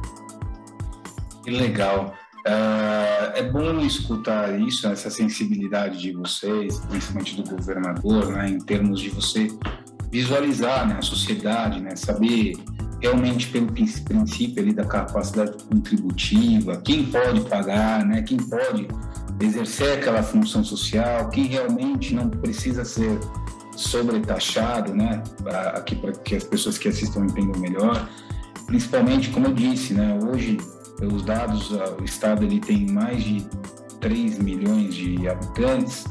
Que 1.43 1.51
legal. 1.51 2.15
Uh, 2.41 3.37
é 3.37 3.43
bom 3.43 3.81
escutar 3.81 4.59
isso, 4.59 4.87
essa 4.87 5.11
sensibilidade 5.11 5.99
de 5.99 6.13
vocês, 6.13 6.79
principalmente 6.89 7.37
do 7.37 7.51
governador, 7.51 8.29
né, 8.29 8.49
em 8.49 8.59
termos 8.59 9.01
de 9.01 9.11
você 9.11 9.49
visualizar 10.11 10.89
né, 10.89 10.97
a 10.99 11.03
sociedade, 11.03 11.83
né, 11.83 11.95
saber 11.97 12.55
realmente 13.01 13.49
pelo 13.49 13.67
princípio 13.67 14.63
ali 14.63 14.73
da 14.73 14.85
capacidade 14.87 15.63
contributiva, 15.65 16.79
quem 16.79 17.05
pode 17.05 17.43
pagar, 17.43 18.07
né, 18.07 18.23
quem 18.23 18.39
pode 18.39 18.89
exercer 19.39 19.99
aquela 19.99 20.23
função 20.23 20.65
social, 20.65 21.29
quem 21.29 21.45
realmente 21.45 22.15
não 22.15 22.29
precisa 22.29 22.87
ser 22.87 23.19
sobretaxado, 23.77 24.95
né, 24.95 25.23
para 25.43 25.83
que 26.25 26.37
as 26.37 26.45
pessoas 26.45 26.79
que 26.79 26.89
assistam 26.89 27.25
entendam 27.25 27.61
melhor, 27.61 28.09
principalmente 28.67 29.29
como 29.29 29.47
eu 29.47 29.53
disse, 29.53 29.93
né, 29.93 30.19
hoje 30.23 30.59
os 31.07 31.23
dados, 31.23 31.71
o 31.71 32.04
estado 32.04 32.45
ele 32.45 32.61
tem 32.61 32.87
mais 32.87 33.23
de 33.23 33.47
3 34.00 34.38
milhões 34.38 34.95
de 34.95 35.28
habitantes, 35.28 36.04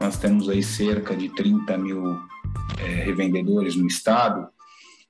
nós 0.00 0.16
temos 0.18 0.48
aí 0.48 0.62
cerca 0.62 1.14
de 1.16 1.28
30 1.30 1.78
mil 1.78 2.18
é, 2.78 3.04
revendedores 3.04 3.76
no 3.76 3.86
estado, 3.86 4.48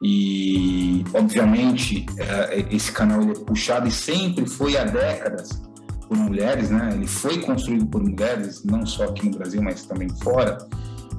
e, 0.02 1.04
obviamente, 1.14 2.04
é, 2.18 2.66
esse 2.74 2.90
canal 2.90 3.22
é 3.22 3.34
puxado 3.34 3.86
e 3.86 3.92
sempre 3.92 4.46
foi 4.46 4.76
há 4.76 4.82
décadas 4.82 5.62
por 6.08 6.16
mulheres, 6.16 6.70
né? 6.70 6.90
Ele 6.92 7.06
foi 7.06 7.38
construído 7.38 7.86
por 7.86 8.02
mulheres, 8.02 8.64
não 8.64 8.84
só 8.84 9.04
aqui 9.04 9.26
no 9.26 9.38
Brasil, 9.38 9.62
mas 9.62 9.86
também 9.86 10.08
fora. 10.22 10.58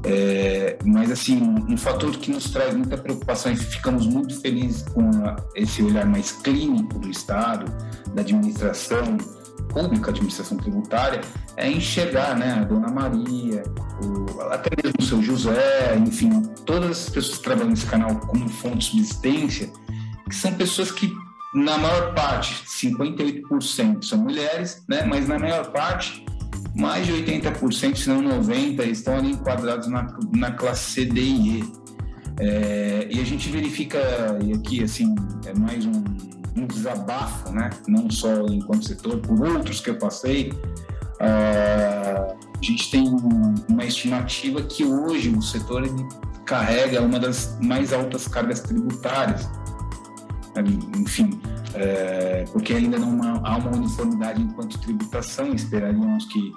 É, 0.06 0.78
mas, 0.84 1.12
assim, 1.12 1.42
um 1.42 1.78
fator 1.78 2.12
que 2.18 2.30
nos 2.30 2.50
traz 2.50 2.76
muita 2.76 2.98
preocupação 2.98 3.52
e 3.52 3.56
ficamos 3.56 4.06
muito 4.06 4.40
felizes 4.42 4.84
com 4.84 5.10
esse 5.56 5.82
olhar 5.82 6.06
mais 6.06 6.32
clínico 6.32 7.00
do 7.00 7.10
Estado, 7.10 7.72
da 8.14 8.22
administração 8.22 9.18
pública, 9.70 10.12
administração 10.12 10.58
tributária, 10.58 11.22
é 11.56 11.70
enxergar 11.70 12.38
né, 12.38 12.52
a 12.52 12.64
Dona 12.64 12.90
Maria, 12.90 13.64
o, 14.04 14.42
até 14.52 14.70
mesmo 14.84 14.98
o 15.00 15.04
seu 15.04 15.22
José, 15.22 15.96
enfim, 15.98 16.44
todas 16.66 16.92
as 16.92 17.10
pessoas 17.10 17.38
que 17.38 17.44
trabalham 17.44 17.70
nesse 17.70 17.86
canal 17.86 18.16
como 18.16 18.48
fonte 18.50 18.78
de 18.78 18.86
subsistência, 18.86 19.72
que 20.30 20.36
são 20.36 20.54
pessoas 20.54 20.92
que 20.92 21.12
na 21.54 21.78
maior 21.78 22.14
parte, 22.16 22.64
58% 22.66 24.04
são 24.04 24.18
mulheres, 24.18 24.84
né? 24.90 25.04
mas 25.06 25.28
na 25.28 25.38
maior 25.38 25.72
parte, 25.72 26.26
mais 26.76 27.06
de 27.06 27.14
80%, 27.14 27.96
se 27.96 28.10
não 28.10 28.22
90%, 28.42 28.88
estão 28.88 29.18
ali 29.18 29.32
enquadrados 29.32 29.88
na, 29.88 30.18
na 30.36 30.52
classe 30.52 30.92
C, 30.92 31.06
D 31.06 31.22
e 31.22 31.60
E. 31.60 31.74
É, 32.40 33.08
e 33.12 33.20
a 33.20 33.24
gente 33.24 33.50
verifica, 33.50 34.00
e 34.44 34.54
aqui 34.54 34.84
assim, 34.84 35.14
é 35.46 35.54
mais 35.58 35.86
um, 35.86 36.04
um 36.58 36.66
desabafo, 36.66 37.52
né? 37.52 37.70
não 37.88 38.10
só 38.10 38.46
enquanto 38.48 38.86
setor, 38.86 39.18
por 39.20 39.40
outros 39.40 39.80
que 39.82 39.92
eu 39.92 39.98
passei, 39.98 40.52
uh, 41.22 42.34
a 42.34 42.66
gente 42.66 42.90
tem 42.90 43.08
uma 43.70 43.86
estimativa 43.86 44.64
que 44.64 44.84
hoje 44.84 45.30
o 45.30 45.42
setor 45.42 45.84
carrega 46.46 47.02
uma 47.02 47.20
das 47.20 47.58
mais 47.62 47.94
altas 47.94 48.28
cargas 48.28 48.62
tributárias. 48.62 49.50
Enfim, 50.98 51.40
é, 51.74 52.46
porque 52.52 52.74
ainda 52.74 53.00
não 53.00 53.20
há 53.44 53.58
uma 53.58 53.76
uniformidade 53.76 54.42
enquanto 54.42 54.80
tributação, 54.80 55.54
esperaríamos 55.54 56.26
que 56.26 56.52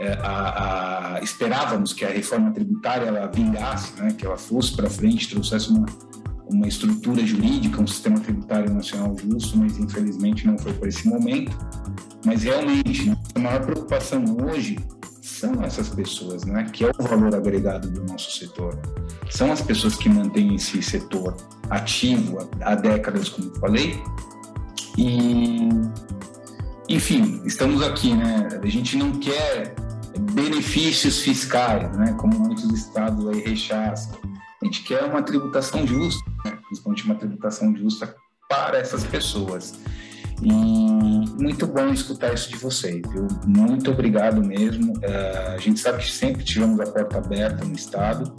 é, 0.00 0.12
a, 0.22 1.16
a, 1.16 1.22
esperávamos 1.22 1.92
que 1.92 2.04
a 2.04 2.08
reforma 2.08 2.52
tributária 2.52 3.06
ela 3.06 3.26
vingasse, 3.26 4.00
né, 4.00 4.12
que 4.16 4.24
ela 4.24 4.36
fosse 4.36 4.74
para 4.76 4.88
frente, 4.88 5.28
trouxesse 5.28 5.70
uma, 5.70 5.86
uma 6.46 6.68
estrutura 6.68 7.24
jurídica, 7.26 7.80
um 7.80 7.86
sistema 7.86 8.20
tributário 8.20 8.72
nacional 8.72 9.16
justo, 9.18 9.58
mas 9.58 9.76
infelizmente 9.76 10.46
não 10.46 10.56
foi 10.56 10.72
para 10.72 10.88
esse 10.88 11.08
momento. 11.08 11.56
Mas 12.24 12.44
realmente, 12.44 13.12
a 13.34 13.38
maior 13.38 13.60
preocupação 13.64 14.24
hoje 14.46 14.78
são 15.20 15.62
essas 15.62 15.88
pessoas, 15.88 16.44
né, 16.44 16.64
que 16.72 16.84
é 16.84 16.90
o 16.96 17.02
valor 17.02 17.34
agregado 17.34 17.90
do 17.90 18.04
nosso 18.04 18.30
setor. 18.38 18.78
São 19.30 19.50
as 19.50 19.60
pessoas 19.60 19.96
que 19.96 20.08
mantêm 20.08 20.54
esse 20.54 20.80
setor 20.80 21.36
ativo 21.70 22.38
há 22.60 22.74
décadas, 22.74 23.28
como 23.28 23.52
falei. 23.56 24.00
E, 24.96 25.68
enfim, 26.88 27.42
estamos 27.44 27.82
aqui, 27.82 28.14
né? 28.14 28.48
A 28.60 28.66
gente 28.66 28.96
não 28.96 29.12
quer 29.12 29.74
benefícios 30.18 31.20
fiscais, 31.20 31.96
né, 31.96 32.14
como 32.18 32.38
muitos 32.38 32.70
estados 32.72 33.26
aí 33.28 33.42
rechaçam. 33.42 34.18
A 34.60 34.64
gente 34.64 34.82
quer 34.82 35.04
uma 35.04 35.22
tributação 35.22 35.86
justa, 35.86 36.22
né, 36.44 36.58
principalmente 36.66 37.04
uma 37.04 37.14
tributação 37.14 37.74
justa 37.76 38.14
para 38.48 38.78
essas 38.78 39.04
pessoas. 39.04 39.78
E 40.42 40.52
muito 41.42 41.66
bom 41.66 41.92
escutar 41.92 42.32
isso 42.32 42.48
de 42.50 42.56
vocês, 42.56 43.02
viu? 43.10 43.26
Muito 43.44 43.90
obrigado 43.90 44.42
mesmo. 44.42 44.92
Uh, 44.92 45.54
a 45.54 45.58
gente 45.58 45.80
sabe 45.80 45.98
que 45.98 46.10
sempre 46.10 46.44
tivemos 46.44 46.78
a 46.78 46.84
porta 46.84 47.18
aberta 47.18 47.64
no 47.64 47.74
Estado 47.74 48.32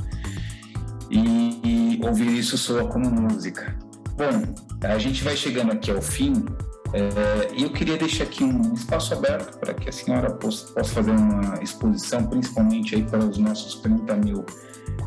e, 1.12 1.60
e 1.64 2.02
ouvir 2.06 2.38
isso 2.38 2.58
soa 2.58 2.88
como 2.88 3.10
música. 3.10 3.78
Bom, 4.16 4.54
a 4.82 4.98
gente 4.98 5.24
vai 5.24 5.36
chegando 5.36 5.74
aqui 5.74 5.92
ao 5.92 6.02
fim 6.02 6.46
é, 6.94 7.64
eu 7.64 7.72
queria 7.72 7.98
deixar 7.98 8.24
aqui 8.24 8.44
um 8.44 8.74
espaço 8.74 9.14
aberto 9.14 9.60
para 9.60 9.74
que 9.74 9.90
a 9.90 9.92
senhora 9.92 10.32
possa, 10.32 10.84
fazer 10.84 11.12
uma 11.12 11.62
exposição, 11.62 12.26
principalmente 12.26 12.96
aí 12.96 13.04
para 13.04 13.20
os 13.20 13.38
nossos 13.38 13.76
30 13.76 14.16
mil 14.16 14.46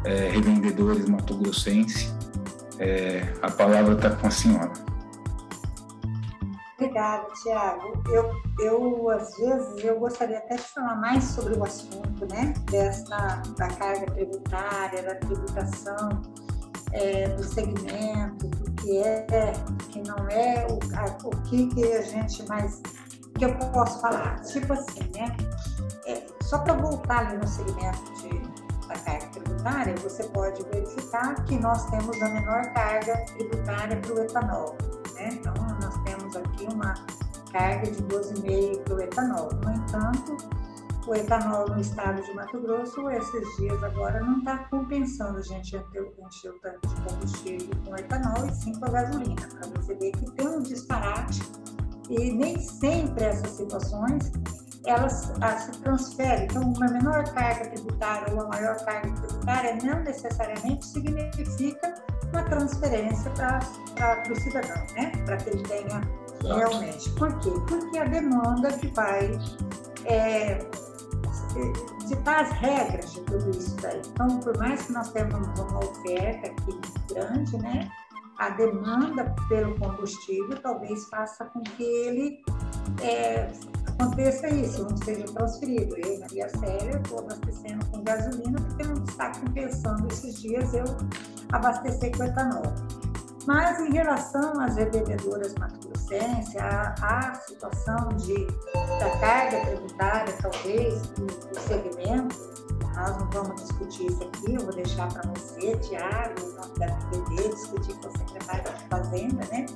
é, 0.05 0.29
revendedores 0.29 1.09
mato-grossenses. 1.09 2.15
É, 2.79 3.33
a 3.43 3.51
palavra 3.51 3.95
está 3.95 4.11
com 4.11 4.27
a 4.27 4.31
senhora. 4.31 4.73
Obrigada, 6.79 7.29
Tiago. 7.43 8.03
Eu, 8.09 8.33
eu, 8.59 9.11
às 9.11 9.37
vezes, 9.37 9.85
eu 9.85 10.01
gostaria 10.01 10.39
até 10.39 10.57
de 10.57 10.63
falar 10.63 10.97
mais 10.97 11.23
sobre 11.25 11.55
o 11.55 11.63
assunto, 11.63 12.27
né, 12.33 12.53
dessa, 12.71 13.43
da 13.57 13.69
carga 13.69 14.07
tributária, 14.13 15.03
da 15.03 15.15
tributação, 15.15 16.23
é, 16.93 17.29
do 17.29 17.43
segmento, 17.43 18.49
do 18.49 18.71
que 18.73 18.99
é, 18.99 19.27
que 19.91 20.01
não 20.03 20.29
é, 20.29 20.67
o, 20.71 20.79
a, 20.97 21.27
o 21.27 21.31
que, 21.43 21.67
que 21.69 21.93
a 21.93 22.03
gente 22.03 22.47
mais, 22.49 22.81
que 23.39 23.45
eu 23.45 23.55
posso 23.73 24.01
falar. 24.01 24.41
Tipo 24.43 24.73
assim, 24.73 25.11
né, 25.15 25.37
é, 26.07 26.27
só 26.43 26.59
para 26.59 26.75
voltar 26.75 27.27
ali 27.27 27.39
no 27.39 27.49
segmento 27.49 28.13
de, 28.15 28.87
da 28.89 28.95
carga 28.99 29.27
tributária, 29.29 29.95
você 29.97 30.25
pode 30.25 30.63
verificar 30.65 31.43
que 31.45 31.59
nós 31.59 31.85
temos 31.91 32.21
a 32.21 32.29
menor 32.29 32.73
carga 32.73 33.25
tributária 33.37 33.97
para 33.97 34.15
o 34.15 34.21
etanol. 34.21 34.77
Né? 35.15 35.29
Então, 35.33 35.55
nós 35.81 35.97
temos 36.05 36.37
aqui 36.37 36.67
uma 36.73 36.95
carga 37.53 37.91
de 37.91 38.03
12,5 38.03 38.83
para 38.85 38.95
o 38.95 39.01
etanol. 39.01 39.49
No 39.65 39.73
entanto, 39.73 40.37
o 41.07 41.15
etanol 41.15 41.69
no 41.69 41.81
estado 41.81 42.23
de 42.23 42.33
Mato 42.35 42.61
Grosso, 42.61 43.11
esses 43.11 43.57
dias 43.57 43.83
agora, 43.83 44.21
não 44.21 44.39
está 44.39 44.59
compensando 44.71 45.39
a 45.39 45.43
gente 45.43 45.77
encher 45.77 46.03
o 46.03 46.59
tanque 46.61 46.89
de 46.89 46.95
combustível 47.03 47.71
com 47.85 47.97
etanol 47.97 48.47
e 48.47 48.55
sim 48.55 48.73
com 48.79 48.87
a 48.87 48.91
gasolina, 48.91 49.49
para 49.49 49.69
você 49.69 49.95
ver 49.95 50.13
que 50.13 50.31
tem 50.33 50.49
um 50.49 50.63
disparate 50.63 51.43
e 52.09 52.33
nem 52.33 52.59
sempre 52.61 53.25
essas 53.25 53.51
situações 53.51 54.33
elas, 54.85 55.33
elas 55.41 55.63
se 55.63 55.73
transferem. 55.81 56.45
Então, 56.45 56.63
uma 56.63 56.89
menor 56.89 57.25
carga 57.33 57.71
tributária 57.71 58.27
ou 58.31 58.35
uma 58.35 58.49
maior 58.49 58.77
carga 58.85 59.11
tributária 59.13 59.79
não 59.83 60.03
necessariamente 60.03 60.85
significa 60.85 61.95
uma 62.33 62.43
transferência 62.45 63.31
para 63.31 64.23
o 64.31 64.41
cidadão, 64.41 64.87
né? 64.95 65.13
Para 65.25 65.37
que 65.37 65.51
ele 65.51 65.63
tenha 65.63 66.01
Exato. 66.43 66.59
realmente. 66.59 67.11
Por 67.11 67.39
quê? 67.39 67.51
Porque 67.69 67.99
a 67.99 68.05
demanda 68.05 68.73
que 68.73 68.89
vai 68.89 69.39
é, 70.05 70.59
ditar 72.07 72.43
as 72.43 72.53
regras 72.53 73.13
de 73.13 73.21
tudo 73.23 73.51
isso 73.51 73.77
daí. 73.77 74.01
Então, 74.13 74.41
por 74.41 74.57
mais 74.59 74.83
que 74.83 74.93
nós 74.93 75.11
tenhamos 75.11 75.47
uma 75.59 75.79
oferta 75.79 76.49
aqui 76.49 76.81
grande, 77.13 77.57
né? 77.59 77.91
A 78.39 78.51
demanda 78.51 79.35
pelo 79.49 79.79
combustível 79.79 80.61
talvez 80.61 81.05
faça 81.09 81.45
com 81.47 81.61
que 81.61 81.83
ele 81.83 82.43
é, 83.03 83.53
aconteça 83.87 84.49
isso, 84.49 84.83
não 84.89 84.97
seja 84.97 85.25
transferido. 85.25 85.97
Eu, 85.99 86.21
Maria 86.21 86.49
Célia, 86.49 86.97
estou 86.97 87.21
abastecendo 87.21 87.87
com 87.87 88.03
gasolina 88.03 88.61
porque 88.61 88.83
não 88.85 89.05
está 89.05 89.33
compensando 89.39 90.09
esses 90.13 90.41
dias 90.41 90.75
eu 90.75 90.85
abastecer 91.53 92.17
com 92.17 92.25
etanol. 92.25 92.75
Mas 93.47 93.81
em 93.81 93.93
relação 93.93 94.61
às 94.61 94.77
revendedoras 94.77 95.55
mato-grossenses, 95.57 96.57
a, 96.57 96.95
a, 97.03 97.35
situação 97.35 98.09
de, 98.17 98.47
da 99.03 99.19
carga 99.19 99.61
tributária, 99.67 100.33
talvez, 100.41 101.03
do, 101.09 101.61
segmento, 101.61 102.37
nós 102.95 103.19
não 103.19 103.31
vamos 103.31 103.63
discutir 103.63 104.07
isso 104.07 104.23
aqui, 104.23 104.55
eu 104.55 104.61
vou 104.61 104.73
deixar 104.73 105.09
para 105.09 105.29
você, 105.31 105.77
Tiago, 105.79 106.35
nosso 106.57 106.75
da 106.75 106.87
PPD, 106.87 107.49
discutir 107.49 107.95
com 107.95 108.09
a 108.09 108.19
secretária 108.19 108.73
de 108.73 108.89
Fazenda, 108.89 109.47
né? 109.51 109.67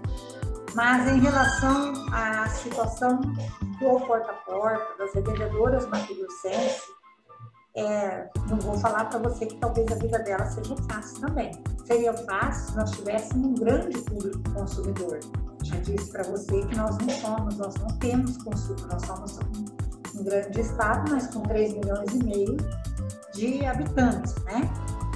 Mas 0.75 1.11
em 1.11 1.21
relação 1.21 1.95
à 2.13 2.47
situação 2.49 3.21
do 3.21 4.01
porta 4.07 4.31
a 4.31 4.35
porta, 4.35 4.99
das 4.99 5.13
revendedoras 5.15 5.87
mato-grossenses, 5.89 6.83
é, 7.75 8.29
não 8.49 8.59
vou 8.59 8.79
falar 8.79 9.07
para 9.07 9.19
você 9.19 9.47
que 9.47 9.57
talvez 9.57 9.91
a 9.91 9.97
vida 9.97 10.19
dela 10.21 10.47
seja 10.47 10.77
fácil 10.91 11.21
também. 11.21 11.51
Seria 11.85 12.13
fácil 12.13 12.71
se 12.71 12.77
nós 12.77 12.91
tivéssemos 12.93 13.47
um 13.47 13.55
grande 13.55 13.99
público 14.03 14.39
consumidor. 14.53 15.21
Já 15.63 15.77
disse 15.77 16.11
para 16.11 16.23
você 16.25 16.63
que 16.67 16.77
nós 16.77 16.97
não 16.99 17.09
somos, 17.09 17.57
nós 17.57 17.75
não 17.77 17.89
temos 17.99 18.37
consumo, 18.39 18.87
nós 18.91 19.03
somos 19.07 19.39
um, 19.39 20.25
grande 20.25 20.61
estado, 20.61 21.11
mas 21.11 21.27
com 21.29 21.43
3 21.43 21.75
milhões 21.75 22.15
e 22.15 22.25
meio 22.25 22.57
de 23.35 23.67
habitantes, 23.67 24.35
né? 24.45 24.69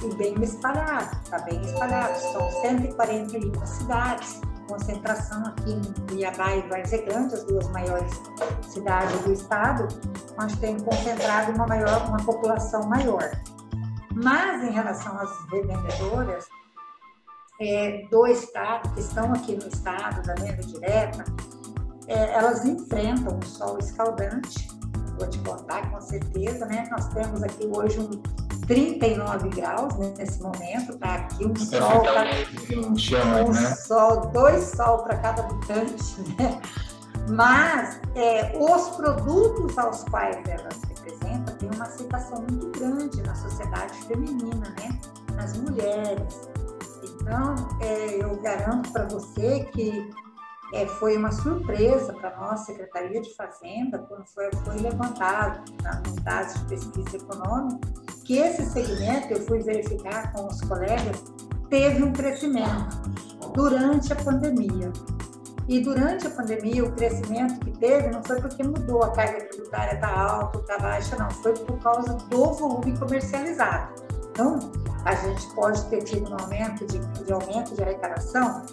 E 0.03 0.15
bem 0.15 0.35
espalhado, 0.43 1.15
está 1.23 1.39
bem 1.39 1.59
espalhado. 1.61 2.19
São 2.19 2.51
141 2.61 3.65
cidades, 3.65 4.41
concentração 4.67 5.43
aqui 5.45 5.71
em 5.71 5.81
Cuiabá 6.07 6.55
e 6.55 6.61
Várzea 6.69 7.03
Grande, 7.03 7.33
as 7.33 7.43
duas 7.45 7.67
maiores 7.69 8.11
cidades 8.67 9.19
do 9.21 9.33
estado, 9.33 9.87
onde 10.39 10.57
tem 10.57 10.79
concentrado 10.79 11.51
uma, 11.53 11.67
maior, 11.67 12.07
uma 12.07 12.17
população 12.17 12.87
maior. 12.87 13.31
Mas 14.13 14.63
em 14.63 14.71
relação 14.71 15.17
às 15.17 15.29
revendedoras 15.51 16.45
é, 17.61 18.07
do 18.09 18.25
estado, 18.25 18.91
que 18.93 18.99
estão 18.99 19.31
aqui 19.33 19.55
no 19.55 19.67
estado 19.67 20.21
da 20.23 20.33
venda 20.35 20.63
direta, 20.63 21.23
é, 22.07 22.33
elas 22.33 22.65
enfrentam 22.65 23.37
um 23.37 23.41
sol 23.43 23.77
escaldante, 23.77 24.67
vou 25.17 25.29
te 25.29 25.37
contar 25.39 25.89
com 25.91 26.01
certeza, 26.01 26.65
né? 26.65 26.87
Nós 26.91 27.07
temos 27.09 27.43
aqui 27.43 27.67
hoje 27.67 27.99
um 27.99 28.09
39 28.65 29.49
graus 29.49 29.93
né, 29.97 30.13
nesse 30.17 30.41
momento, 30.41 30.97
tá 30.97 31.15
aqui 31.15 31.45
um 31.45 31.55
sol, 31.55 32.03
tá, 32.03 32.25
um, 32.75 33.45
um 33.45 33.51
né? 33.51 33.75
sol, 33.75 34.27
dois 34.31 34.63
sol 34.63 34.99
para 35.03 35.17
cada 35.17 35.43
habitante, 35.43 36.21
né? 36.39 36.59
Mas 37.29 38.01
é, 38.15 38.57
os 38.57 38.89
produtos 38.95 39.77
aos 39.77 40.03
quais 40.05 40.37
elas 40.47 40.81
representam 40.89 41.55
têm 41.57 41.69
uma 41.75 41.85
aceitação 41.85 42.43
muito 42.49 42.67
grande 42.79 43.21
na 43.21 43.35
sociedade 43.35 43.93
feminina, 44.07 44.73
né? 44.79 44.99
Nas 45.35 45.55
mulheres. 45.57 46.51
Então, 47.21 47.55
é, 47.79 48.23
eu 48.23 48.35
garanto 48.41 48.91
para 48.91 49.05
você 49.05 49.63
que 49.71 50.09
é, 50.73 50.85
foi 50.87 51.17
uma 51.17 51.31
surpresa 51.31 52.13
para 52.13 52.35
nossa 52.37 52.65
Secretaria 52.65 53.21
de 53.21 53.33
Fazenda, 53.35 53.99
quando 53.99 54.25
foi, 54.27 54.49
foi 54.63 54.77
levantado 54.77 55.71
nos 56.05 56.15
dados 56.23 56.53
de 56.55 56.65
pesquisa 56.65 57.17
econômica, 57.17 57.87
que 58.25 58.37
esse 58.37 58.65
segmento, 58.65 59.33
eu 59.33 59.45
fui 59.45 59.59
verificar 59.59 60.31
com 60.33 60.47
os 60.47 60.61
colegas, 60.61 61.23
teve 61.69 62.03
um 62.03 62.11
crescimento 62.11 63.01
durante 63.53 64.11
a 64.13 64.15
pandemia. 64.15 64.91
E 65.67 65.79
durante 65.79 66.27
a 66.27 66.29
pandemia, 66.29 66.83
o 66.83 66.91
crescimento 66.93 67.59
que 67.59 67.71
teve 67.77 68.09
não 68.09 68.23
foi 68.23 68.41
porque 68.41 68.63
mudou 68.63 69.03
a 69.03 69.11
carga 69.11 69.45
tributária 69.47 69.93
está 69.93 70.09
alta, 70.09 70.57
está 70.57 70.77
baixa, 70.79 71.15
não, 71.15 71.29
foi 71.29 71.53
por 71.53 71.79
causa 71.79 72.13
do 72.13 72.53
volume 72.53 72.97
comercializado. 72.97 73.93
Então, 74.31 74.59
a 75.05 75.15
gente 75.15 75.47
pode 75.53 75.83
ter 75.85 76.03
tido 76.03 76.31
um 76.31 76.37
aumento 76.39 76.85
de, 76.85 76.99
de 76.99 77.33
aumento 77.33 77.75
de 77.75 77.81
arrecadação, 77.81 78.63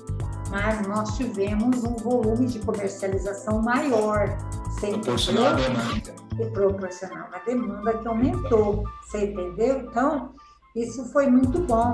mas 0.51 0.87
nós 0.87 1.17
tivemos 1.17 1.83
um 1.85 1.97
volume 1.97 2.47
de 2.47 2.59
comercialização 2.61 3.63
maior. 3.63 4.37
Proporcional 4.81 5.47
à 5.47 5.53
demanda. 5.53 6.15
E 6.39 6.47
proporcional 6.51 7.29
à 7.33 7.39
demanda 7.39 7.99
que 7.99 8.09
aumentou, 8.09 8.85
você 9.03 9.27
entendeu? 9.27 9.81
Então, 9.81 10.33
isso 10.77 11.05
foi 11.13 11.27
muito 11.27 11.61
bom. 11.61 11.93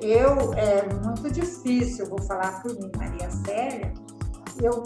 Eu, 0.00 0.52
é 0.54 0.86
muito 1.04 1.30
difícil, 1.30 2.06
vou 2.06 2.20
falar 2.22 2.62
por 2.62 2.74
mim, 2.74 2.90
Maria 2.96 3.30
Célia, 3.30 3.92
eu 4.60 4.82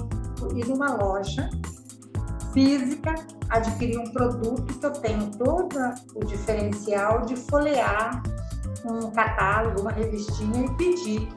ir 0.55 0.67
numa 0.67 0.95
loja 0.95 1.51
física, 2.53 3.15
adquirir 3.49 3.99
um 3.99 4.11
produto 4.13 4.79
que 4.79 4.87
eu 4.87 4.93
tenho 4.93 5.31
todo 5.33 5.77
o 6.15 6.25
diferencial 6.25 7.23
de 7.23 7.37
folhear 7.37 8.23
um 8.85 9.11
catálogo, 9.11 9.81
uma 9.81 9.93
revistinha 9.93 10.67
e 10.67 10.71
pedir 10.77 11.29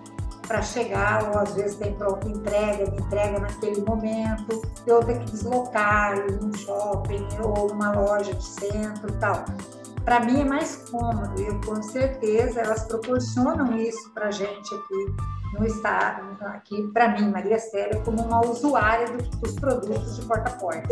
para 0.48 0.64
chegar, 0.64 1.30
ou 1.30 1.40
às 1.40 1.54
vezes 1.54 1.76
tem 1.78 1.94
pronta 1.94 2.28
entrega, 2.28 2.90
me 2.90 2.98
entrega 2.98 3.40
naquele 3.40 3.82
momento, 3.82 4.62
eu 4.88 5.04
ter 5.04 5.20
que 5.20 5.32
deslocar 5.32 6.18
em 6.18 6.44
um 6.44 6.52
shopping 6.52 7.28
ou 7.44 7.72
uma 7.72 7.92
loja 7.92 8.34
de 8.34 8.44
centro 8.44 9.10
e 9.10 9.18
tal. 9.18 9.46
Para 10.04 10.22
mim 10.22 10.42
é 10.42 10.44
mais 10.44 10.78
cômodo 10.90 11.40
e 11.40 11.66
com 11.66 11.84
certeza 11.84 12.62
elas 12.62 12.84
proporcionam 12.86 13.78
isso 13.78 14.10
para 14.12 14.30
a 14.30 14.32
gente 14.32 14.74
aqui 14.74 15.16
no 15.54 15.68
estado, 15.68 16.24
aqui 16.42 16.88
para 16.94 17.10
mim, 17.10 17.30
Maria 17.30 17.60
Célia, 17.60 18.02
como 18.04 18.24
uma 18.24 18.44
usuária 18.44 19.06
dos 19.40 19.54
produtos 19.54 20.16
de 20.16 20.26
porta 20.26 20.50
a 20.50 20.54
porta. 20.54 20.90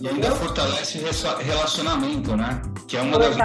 E 0.00 0.08
ainda 0.08 0.30
fortalece 0.30 0.98
relacionamento, 0.98 2.36
né? 2.36 2.62
Que 2.88 2.96
é 2.96 3.02
uma 3.02 3.18
das 3.18 3.36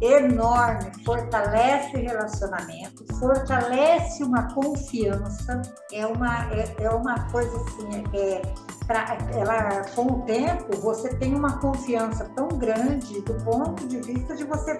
enorme, 0.00 0.90
fortalece 1.04 1.96
relacionamento, 1.96 3.04
fortalece 3.18 4.22
uma 4.22 4.52
confiança, 4.52 5.62
é 5.92 6.06
uma, 6.06 6.52
é, 6.52 6.74
é 6.78 6.90
uma 6.90 7.18
coisa 7.30 7.56
assim, 7.56 8.04
é, 8.14 8.42
pra, 8.86 9.16
ela, 9.32 9.82
com 9.94 10.06
o 10.06 10.22
tempo, 10.22 10.76
você 10.80 11.14
tem 11.16 11.34
uma 11.34 11.58
confiança 11.58 12.30
tão 12.36 12.48
grande 12.48 13.20
do 13.22 13.34
ponto 13.44 13.86
de 13.86 14.00
vista 14.00 14.34
de 14.36 14.44
você 14.44 14.76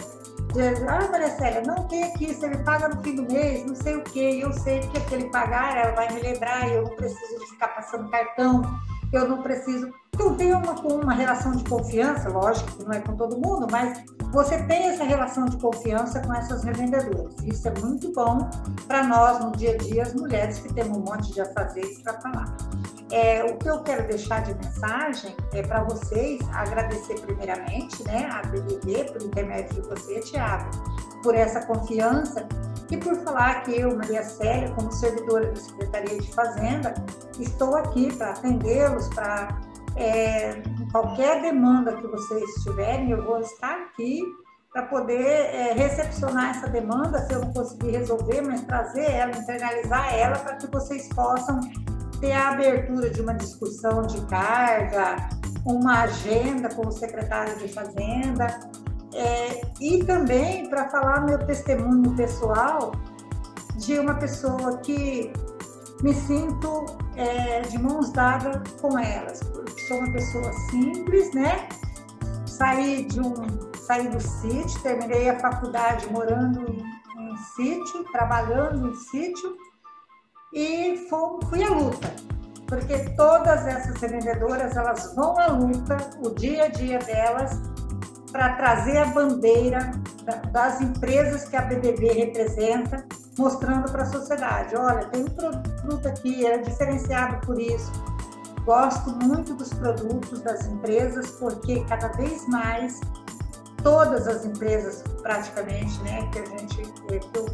ah, 0.89 1.11
Maria 1.11 1.29
Célia, 1.31 1.63
não 1.67 1.87
tem 1.87 2.05
aqui, 2.05 2.33
você 2.33 2.49
me 2.49 2.59
paga 2.65 2.89
no 2.89 3.03
fim 3.03 3.15
do 3.15 3.31
mês, 3.31 3.67
não 3.67 3.75
sei 3.75 3.97
o 3.97 4.03
quê, 4.03 4.41
eu 4.43 4.53
sei 4.53 4.81
que 4.81 4.99
aquele 4.99 5.29
pagar, 5.31 5.77
ela 5.77 5.95
vai 5.95 6.11
me 6.13 6.21
lembrar, 6.21 6.69
eu 6.71 6.83
não 6.83 6.97
preciso 6.97 7.47
ficar 7.51 7.69
passando 7.69 8.11
cartão, 8.11 8.63
eu 9.13 9.29
não 9.29 9.43
preciso. 9.43 9.93
Eu 10.19 10.35
tenho 10.35 10.59
uma, 10.59 10.73
uma 10.73 11.15
relação 11.15 11.53
de 11.53 11.65
confiança, 11.65 12.29
lógico 12.29 12.71
que 12.73 12.85
não 12.85 12.93
é 12.93 13.01
com 13.01 13.17
todo 13.17 13.37
mundo, 13.37 13.67
mas 13.71 14.05
você 14.33 14.63
tem 14.65 14.89
essa 14.89 15.05
relação 15.05 15.45
de 15.47 15.57
confiança 15.59 16.21
com 16.21 16.35
essas 16.35 16.65
revendedoras. 16.65 17.35
Isso 17.45 17.69
é 17.69 17.75
muito 17.81 18.13
bom 18.13 18.49
para 18.87 19.07
nós 19.07 19.45
no 19.45 19.53
dia 19.53 19.75
a 19.75 19.77
dia, 19.77 20.03
as 20.03 20.15
mulheres 20.15 20.59
que 20.59 20.73
temos 20.73 20.97
um 20.99 21.03
monte 21.03 21.33
de 21.33 21.41
afazeres 21.41 21.99
para 22.01 22.15
falar. 22.21 22.57
É, 23.13 23.45
o 23.45 23.57
que 23.57 23.69
eu 23.69 23.83
quero 23.83 24.09
deixar 24.09 24.43
de 24.43 24.55
mensagem 24.55 25.37
é 25.53 25.63
para 25.63 25.85
vocês 25.85 26.41
agradecer 26.53 27.21
primeiramente 27.21 28.03
né, 28.05 28.29
a 28.33 28.43
BBB, 28.49 29.05
por 29.13 29.23
intermédio 29.23 29.81
de 29.81 29.89
você, 29.89 30.21
Tiago, 30.21 30.69
por 31.23 31.35
essa 31.35 31.65
confiança 31.67 32.49
e 32.91 32.97
por 32.97 33.15
falar 33.23 33.63
que 33.63 33.81
eu, 33.81 33.97
Maria 33.97 34.25
Célia, 34.25 34.73
como 34.73 34.91
servidora 34.91 35.51
da 35.51 35.57
Secretaria 35.57 36.19
de 36.19 36.35
Fazenda, 36.35 36.95
estou 37.39 37.77
aqui 37.77 38.13
para 38.17 38.31
atendê-los, 38.31 39.09
para 39.09 39.57
é, 39.97 40.63
qualquer 40.93 41.43
demanda 41.43 41.95
que 41.97 42.07
vocês 42.07 42.63
tiverem, 42.63 43.11
eu 43.11 43.25
vou 43.25 43.41
estar 43.41 43.75
aqui 43.75 44.21
para 44.73 44.83
poder 44.83 45.25
é, 45.25 45.73
recepcionar 45.73 46.51
essa 46.51 46.69
demanda, 46.69 47.19
se 47.21 47.33
eu 47.33 47.41
não 47.41 47.53
conseguir 47.53 47.93
resolver, 47.93 48.43
mas 48.43 48.63
trazer 48.63 49.11
ela, 49.11 49.37
internalizar 49.37 50.15
ela, 50.15 50.39
para 50.39 50.57
que 50.57 50.67
vocês 50.67 51.09
possam 51.09 51.61
ter 52.21 52.33
a 52.33 52.51
abertura 52.51 53.09
de 53.09 53.21
uma 53.23 53.35
discussão 53.35 54.03
de 54.03 54.21
carga, 54.27 55.17
uma 55.65 56.03
agenda 56.03 56.69
com 56.75 56.87
o 56.87 56.93
secretário 56.93 57.57
de 57.59 57.69
Fazenda, 57.69 58.47
é, 59.15 59.63
e 59.81 60.05
também 60.05 60.69
para 60.69 60.91
falar 60.91 61.25
meu 61.25 61.39
testemunho 61.39 62.15
pessoal 62.15 62.93
de 63.79 63.99
uma 63.99 64.15
pessoa 64.15 64.77
que 64.79 65.33
me 66.03 66.13
sinto 66.13 66.85
é, 67.17 67.63
de 67.63 67.79
mãos 67.79 68.13
dadas 68.13 68.61
com 68.81 68.99
elas, 68.99 69.41
sou 69.87 69.99
uma 69.99 70.11
pessoa 70.11 70.53
simples, 70.71 71.33
né? 71.33 71.69
Saí 72.47 73.05
de 73.05 73.21
um, 73.21 73.35
saí 73.77 74.09
do 74.09 74.21
sítio, 74.21 74.81
terminei 74.83 75.29
a 75.29 75.39
faculdade 75.39 76.11
morando 76.11 76.65
em, 76.69 77.37
sítio, 77.55 78.05
trabalhando 78.13 78.89
em 78.89 78.95
sítio 78.95 79.57
e 80.53 81.07
fui 81.49 81.63
à 81.63 81.69
luta, 81.69 82.15
porque 82.67 82.99
todas 83.11 83.67
essas 83.67 84.01
vendedoras 84.01 84.77
elas 84.77 85.15
vão 85.15 85.39
à 85.39 85.49
luta, 85.49 85.97
o 86.25 86.31
dia 86.31 86.65
a 86.65 86.69
dia 86.69 86.99
delas 86.99 87.61
para 88.33 88.55
trazer 88.57 88.99
a 88.99 89.07
bandeira 89.07 89.93
das 90.51 90.81
empresas 90.81 91.49
que 91.49 91.57
a 91.57 91.63
BBB 91.63 92.13
representa, 92.13 93.07
mostrando 93.39 93.91
para 93.93 94.03
a 94.03 94.07
sociedade: 94.07 94.75
olha, 94.77 95.05
tem 95.07 95.23
um 95.23 95.31
produto 95.31 96.09
aqui, 96.09 96.45
é 96.45 96.59
diferenciado 96.59 97.47
por 97.47 97.61
isso. 97.61 98.16
Gosto 98.67 99.11
muito 99.25 99.55
dos 99.55 99.73
produtos 99.75 100.41
das 100.41 100.67
empresas, 100.67 101.31
porque 101.39 101.85
cada 101.85 102.09
vez 102.09 102.49
mais 102.49 103.01
todas 103.81 104.27
as 104.27 104.45
empresas, 104.45 105.05
praticamente, 105.23 106.03
né, 106.03 106.29
que 106.33 106.41
a 106.41 106.45
gente, 106.45 106.77
que 106.77 107.39
eu 107.39 107.47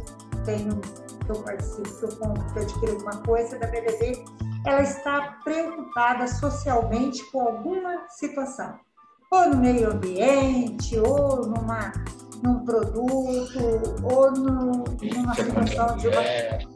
tenho, 0.43 0.81
que 0.81 1.29
eu 1.29 1.43
participo, 1.43 1.99
que 1.99 2.03
eu 2.03 2.17
compro, 2.17 2.43
que 2.51 2.57
eu 2.57 2.63
adquiro 2.63 2.91
alguma 2.93 3.17
coisa 3.17 3.59
da 3.59 3.67
BBB, 3.67 4.25
ela 4.65 4.81
está 4.81 5.37
preocupada 5.43 6.27
socialmente 6.27 7.23
com 7.31 7.41
alguma 7.41 8.09
situação. 8.09 8.79
Ou 9.31 9.49
no 9.49 9.57
meio 9.57 9.91
ambiente, 9.91 10.97
ou 10.97 11.45
numa, 11.45 11.93
num 12.41 12.65
produto, 12.65 13.59
ou 14.01 14.31
no, 14.31 14.83
numa 14.83 15.35
situação 15.35 15.95
de 15.97 16.07
uma, 16.07 16.72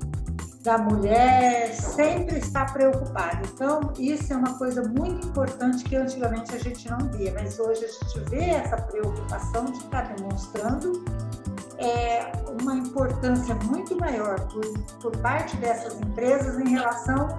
da 0.68 0.78
mulher, 0.78 1.74
sempre 1.74 2.40
está 2.40 2.66
preocupada. 2.66 3.40
Então, 3.54 3.94
isso 3.98 4.34
é 4.34 4.36
uma 4.36 4.58
coisa 4.58 4.84
muito 4.84 5.26
importante 5.26 5.82
que 5.86 5.96
antigamente 5.96 6.54
a 6.54 6.60
gente 6.60 6.90
não 6.92 7.10
via, 7.10 7.34
mas 7.34 7.58
hoje 7.58 7.86
a 7.86 7.88
gente 7.88 8.30
vê 8.30 8.50
essa 8.50 8.76
preocupação 8.76 9.64
de 9.64 9.78
estar 9.78 10.14
demonstrando 10.14 11.06
é, 11.78 12.34
uma 12.60 12.76
importância 12.76 13.56
muito 13.64 13.98
maior 13.98 14.46
por, 14.50 14.66
por 15.00 15.16
parte 15.22 15.56
dessas 15.56 16.02
empresas 16.02 16.60
em 16.60 16.68
relação 16.68 17.30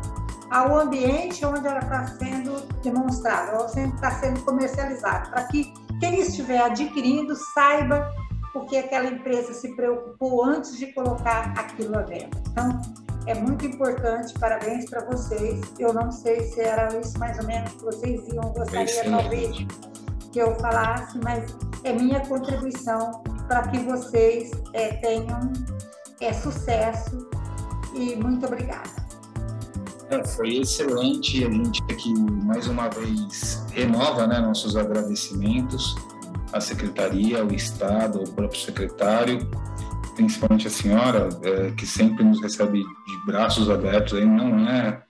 ao 0.51 0.79
ambiente 0.79 1.45
onde 1.45 1.67
ela 1.67 1.81
está 1.81 2.07
sendo 2.07 2.63
demonstrada, 2.83 3.59
ou 3.59 3.67
está 3.67 4.11
sendo 4.13 4.41
comercializada, 4.41 5.29
para 5.29 5.45
que 5.45 5.75
quem 6.01 6.19
estiver 6.19 6.63
adquirindo 6.63 7.37
saiba 7.53 8.11
o 8.55 8.61
que 8.65 8.79
aquela 8.79 9.07
empresa 9.07 9.53
se 9.53 9.77
preocupou 9.77 10.43
antes 10.43 10.79
de 10.79 10.87
colocar 10.95 11.53
aquilo 11.59 11.99
à 11.99 12.03
venda. 12.03 12.31
Então, 12.51 12.81
é 13.29 13.35
muito 13.35 13.67
importante, 13.67 14.33
parabéns 14.41 14.89
para 14.89 15.05
vocês. 15.05 15.61
Eu 15.79 15.93
não 15.93 16.11
sei 16.11 16.41
se 16.41 16.61
era 16.61 16.89
isso 16.99 17.19
mais 17.19 17.39
ou 17.39 17.45
menos 17.45 17.71
que 17.73 17.85
vocês 17.85 18.27
iam, 18.29 18.43
gostaria 18.55 19.05
talvez 19.05 19.67
que 20.33 20.39
eu 20.39 20.55
falasse, 20.57 21.19
mas 21.23 21.55
é 21.85 21.93
minha 21.93 22.21
contribuição 22.27 23.23
para 23.47 23.69
que 23.69 23.79
vocês 23.81 24.51
é, 24.73 24.95
tenham 24.95 25.53
é, 26.23 26.33
sucesso 26.33 27.29
e 27.95 28.17
muito 28.17 28.47
obrigada. 28.47 28.91
É, 30.09 30.25
foi 30.25 30.57
excelente. 30.57 31.45
A 31.45 31.51
gente 31.51 31.83
aqui 31.91 32.19
mais 32.45 32.67
uma 32.67 32.89
vez 32.89 33.63
renova 33.73 34.27
né, 34.27 34.41
nossos 34.41 34.75
agradecimentos 34.75 35.95
à 36.55 36.63
secretaria, 36.63 37.43
ao 37.43 37.49
Estado, 37.49 38.21
ao 38.21 38.25
próprio 38.25 38.59
secretário, 38.59 39.51
principalmente 40.19 40.67
a 40.67 40.71
senhora, 40.71 41.29
é, 41.45 41.71
que 41.71 41.87
sempre 41.87 42.25
nos 42.25 42.43
recebe 42.43 42.81
de 42.81 43.27
braços 43.27 43.71
abertos. 43.71 44.15
Aí 44.15 44.25
não 44.25 44.69
é, 44.69 45.01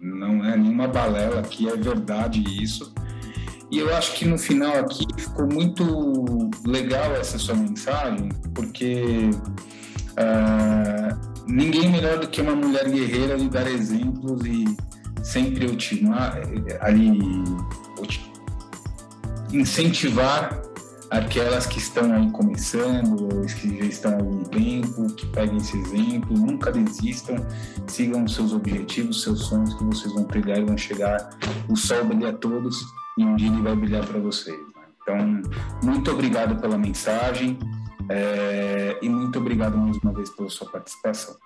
não 0.00 0.44
é 0.44 0.56
nenhuma 0.56 0.88
balela 0.88 1.38
aqui, 1.38 1.68
é 1.68 1.76
verdade 1.76 2.42
isso. 2.60 2.92
E 3.70 3.78
eu 3.78 3.94
acho 3.94 4.14
que 4.14 4.24
no 4.24 4.36
final 4.36 4.76
aqui 4.76 5.06
ficou 5.16 5.46
muito 5.46 6.50
legal 6.66 7.14
essa 7.14 7.38
sua 7.38 7.54
mensagem, 7.54 8.28
porque 8.54 9.30
uh, 10.18 11.42
ninguém 11.46 11.88
melhor 11.88 12.18
do 12.18 12.26
que 12.26 12.40
uma 12.40 12.56
mulher 12.56 12.90
guerreira 12.90 13.36
de 13.38 13.48
dar 13.48 13.68
exemplos 13.68 14.44
e 14.44 14.64
sempre 15.22 15.66
ultimar 15.66 16.40
ali 16.80 17.20
incentivar 19.52 20.60
aquelas 21.10 21.66
que 21.66 21.78
estão 21.78 22.12
aí 22.12 22.30
começando, 22.30 23.22
ou 23.22 23.42
que 23.42 23.78
já 23.78 23.84
estão 23.84 24.12
há 24.12 24.16
algum 24.16 24.42
tempo, 24.44 25.06
que 25.14 25.26
peguem 25.26 25.58
esse 25.58 25.76
exemplo, 25.78 26.36
nunca 26.36 26.70
desistam, 26.72 27.36
sigam 27.86 28.24
os 28.24 28.34
seus 28.34 28.52
objetivos, 28.52 29.22
seus 29.22 29.40
sonhos 29.40 29.74
que 29.74 29.84
vocês 29.84 30.12
vão 30.12 30.24
trilhar 30.24 30.58
e 30.58 30.64
vão 30.64 30.76
chegar. 30.76 31.30
O 31.68 31.76
sol 31.76 32.04
brilha 32.04 32.30
a 32.30 32.32
todos 32.32 32.84
e 33.18 33.24
um 33.24 33.36
dia 33.36 33.48
ele 33.48 33.62
vai 33.62 33.76
brilhar 33.76 34.06
para 34.06 34.18
vocês. 34.20 34.56
Né? 34.56 34.82
Então, 35.02 35.42
muito 35.82 36.10
obrigado 36.10 36.60
pela 36.60 36.76
mensagem 36.76 37.58
é, 38.08 38.98
e 39.02 39.08
muito 39.08 39.38
obrigado 39.38 39.76
mais 39.76 39.96
uma 39.98 40.12
vez 40.12 40.30
pela 40.30 40.48
sua 40.48 40.70
participação. 40.70 41.36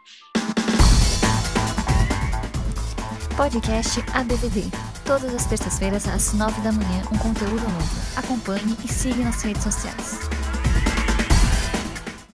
Podcast 3.36 4.04
ABVD. 4.12 4.89
Todas 5.10 5.34
as 5.34 5.44
terças-feiras, 5.44 6.06
às 6.06 6.34
nove 6.34 6.60
da 6.60 6.70
manhã, 6.70 7.02
um 7.12 7.18
conteúdo 7.18 7.68
novo. 7.68 8.00
Acompanhe 8.14 8.76
e 8.84 8.86
siga 8.86 9.24
nas 9.24 9.42
redes 9.42 9.64
sociais. 9.64 10.20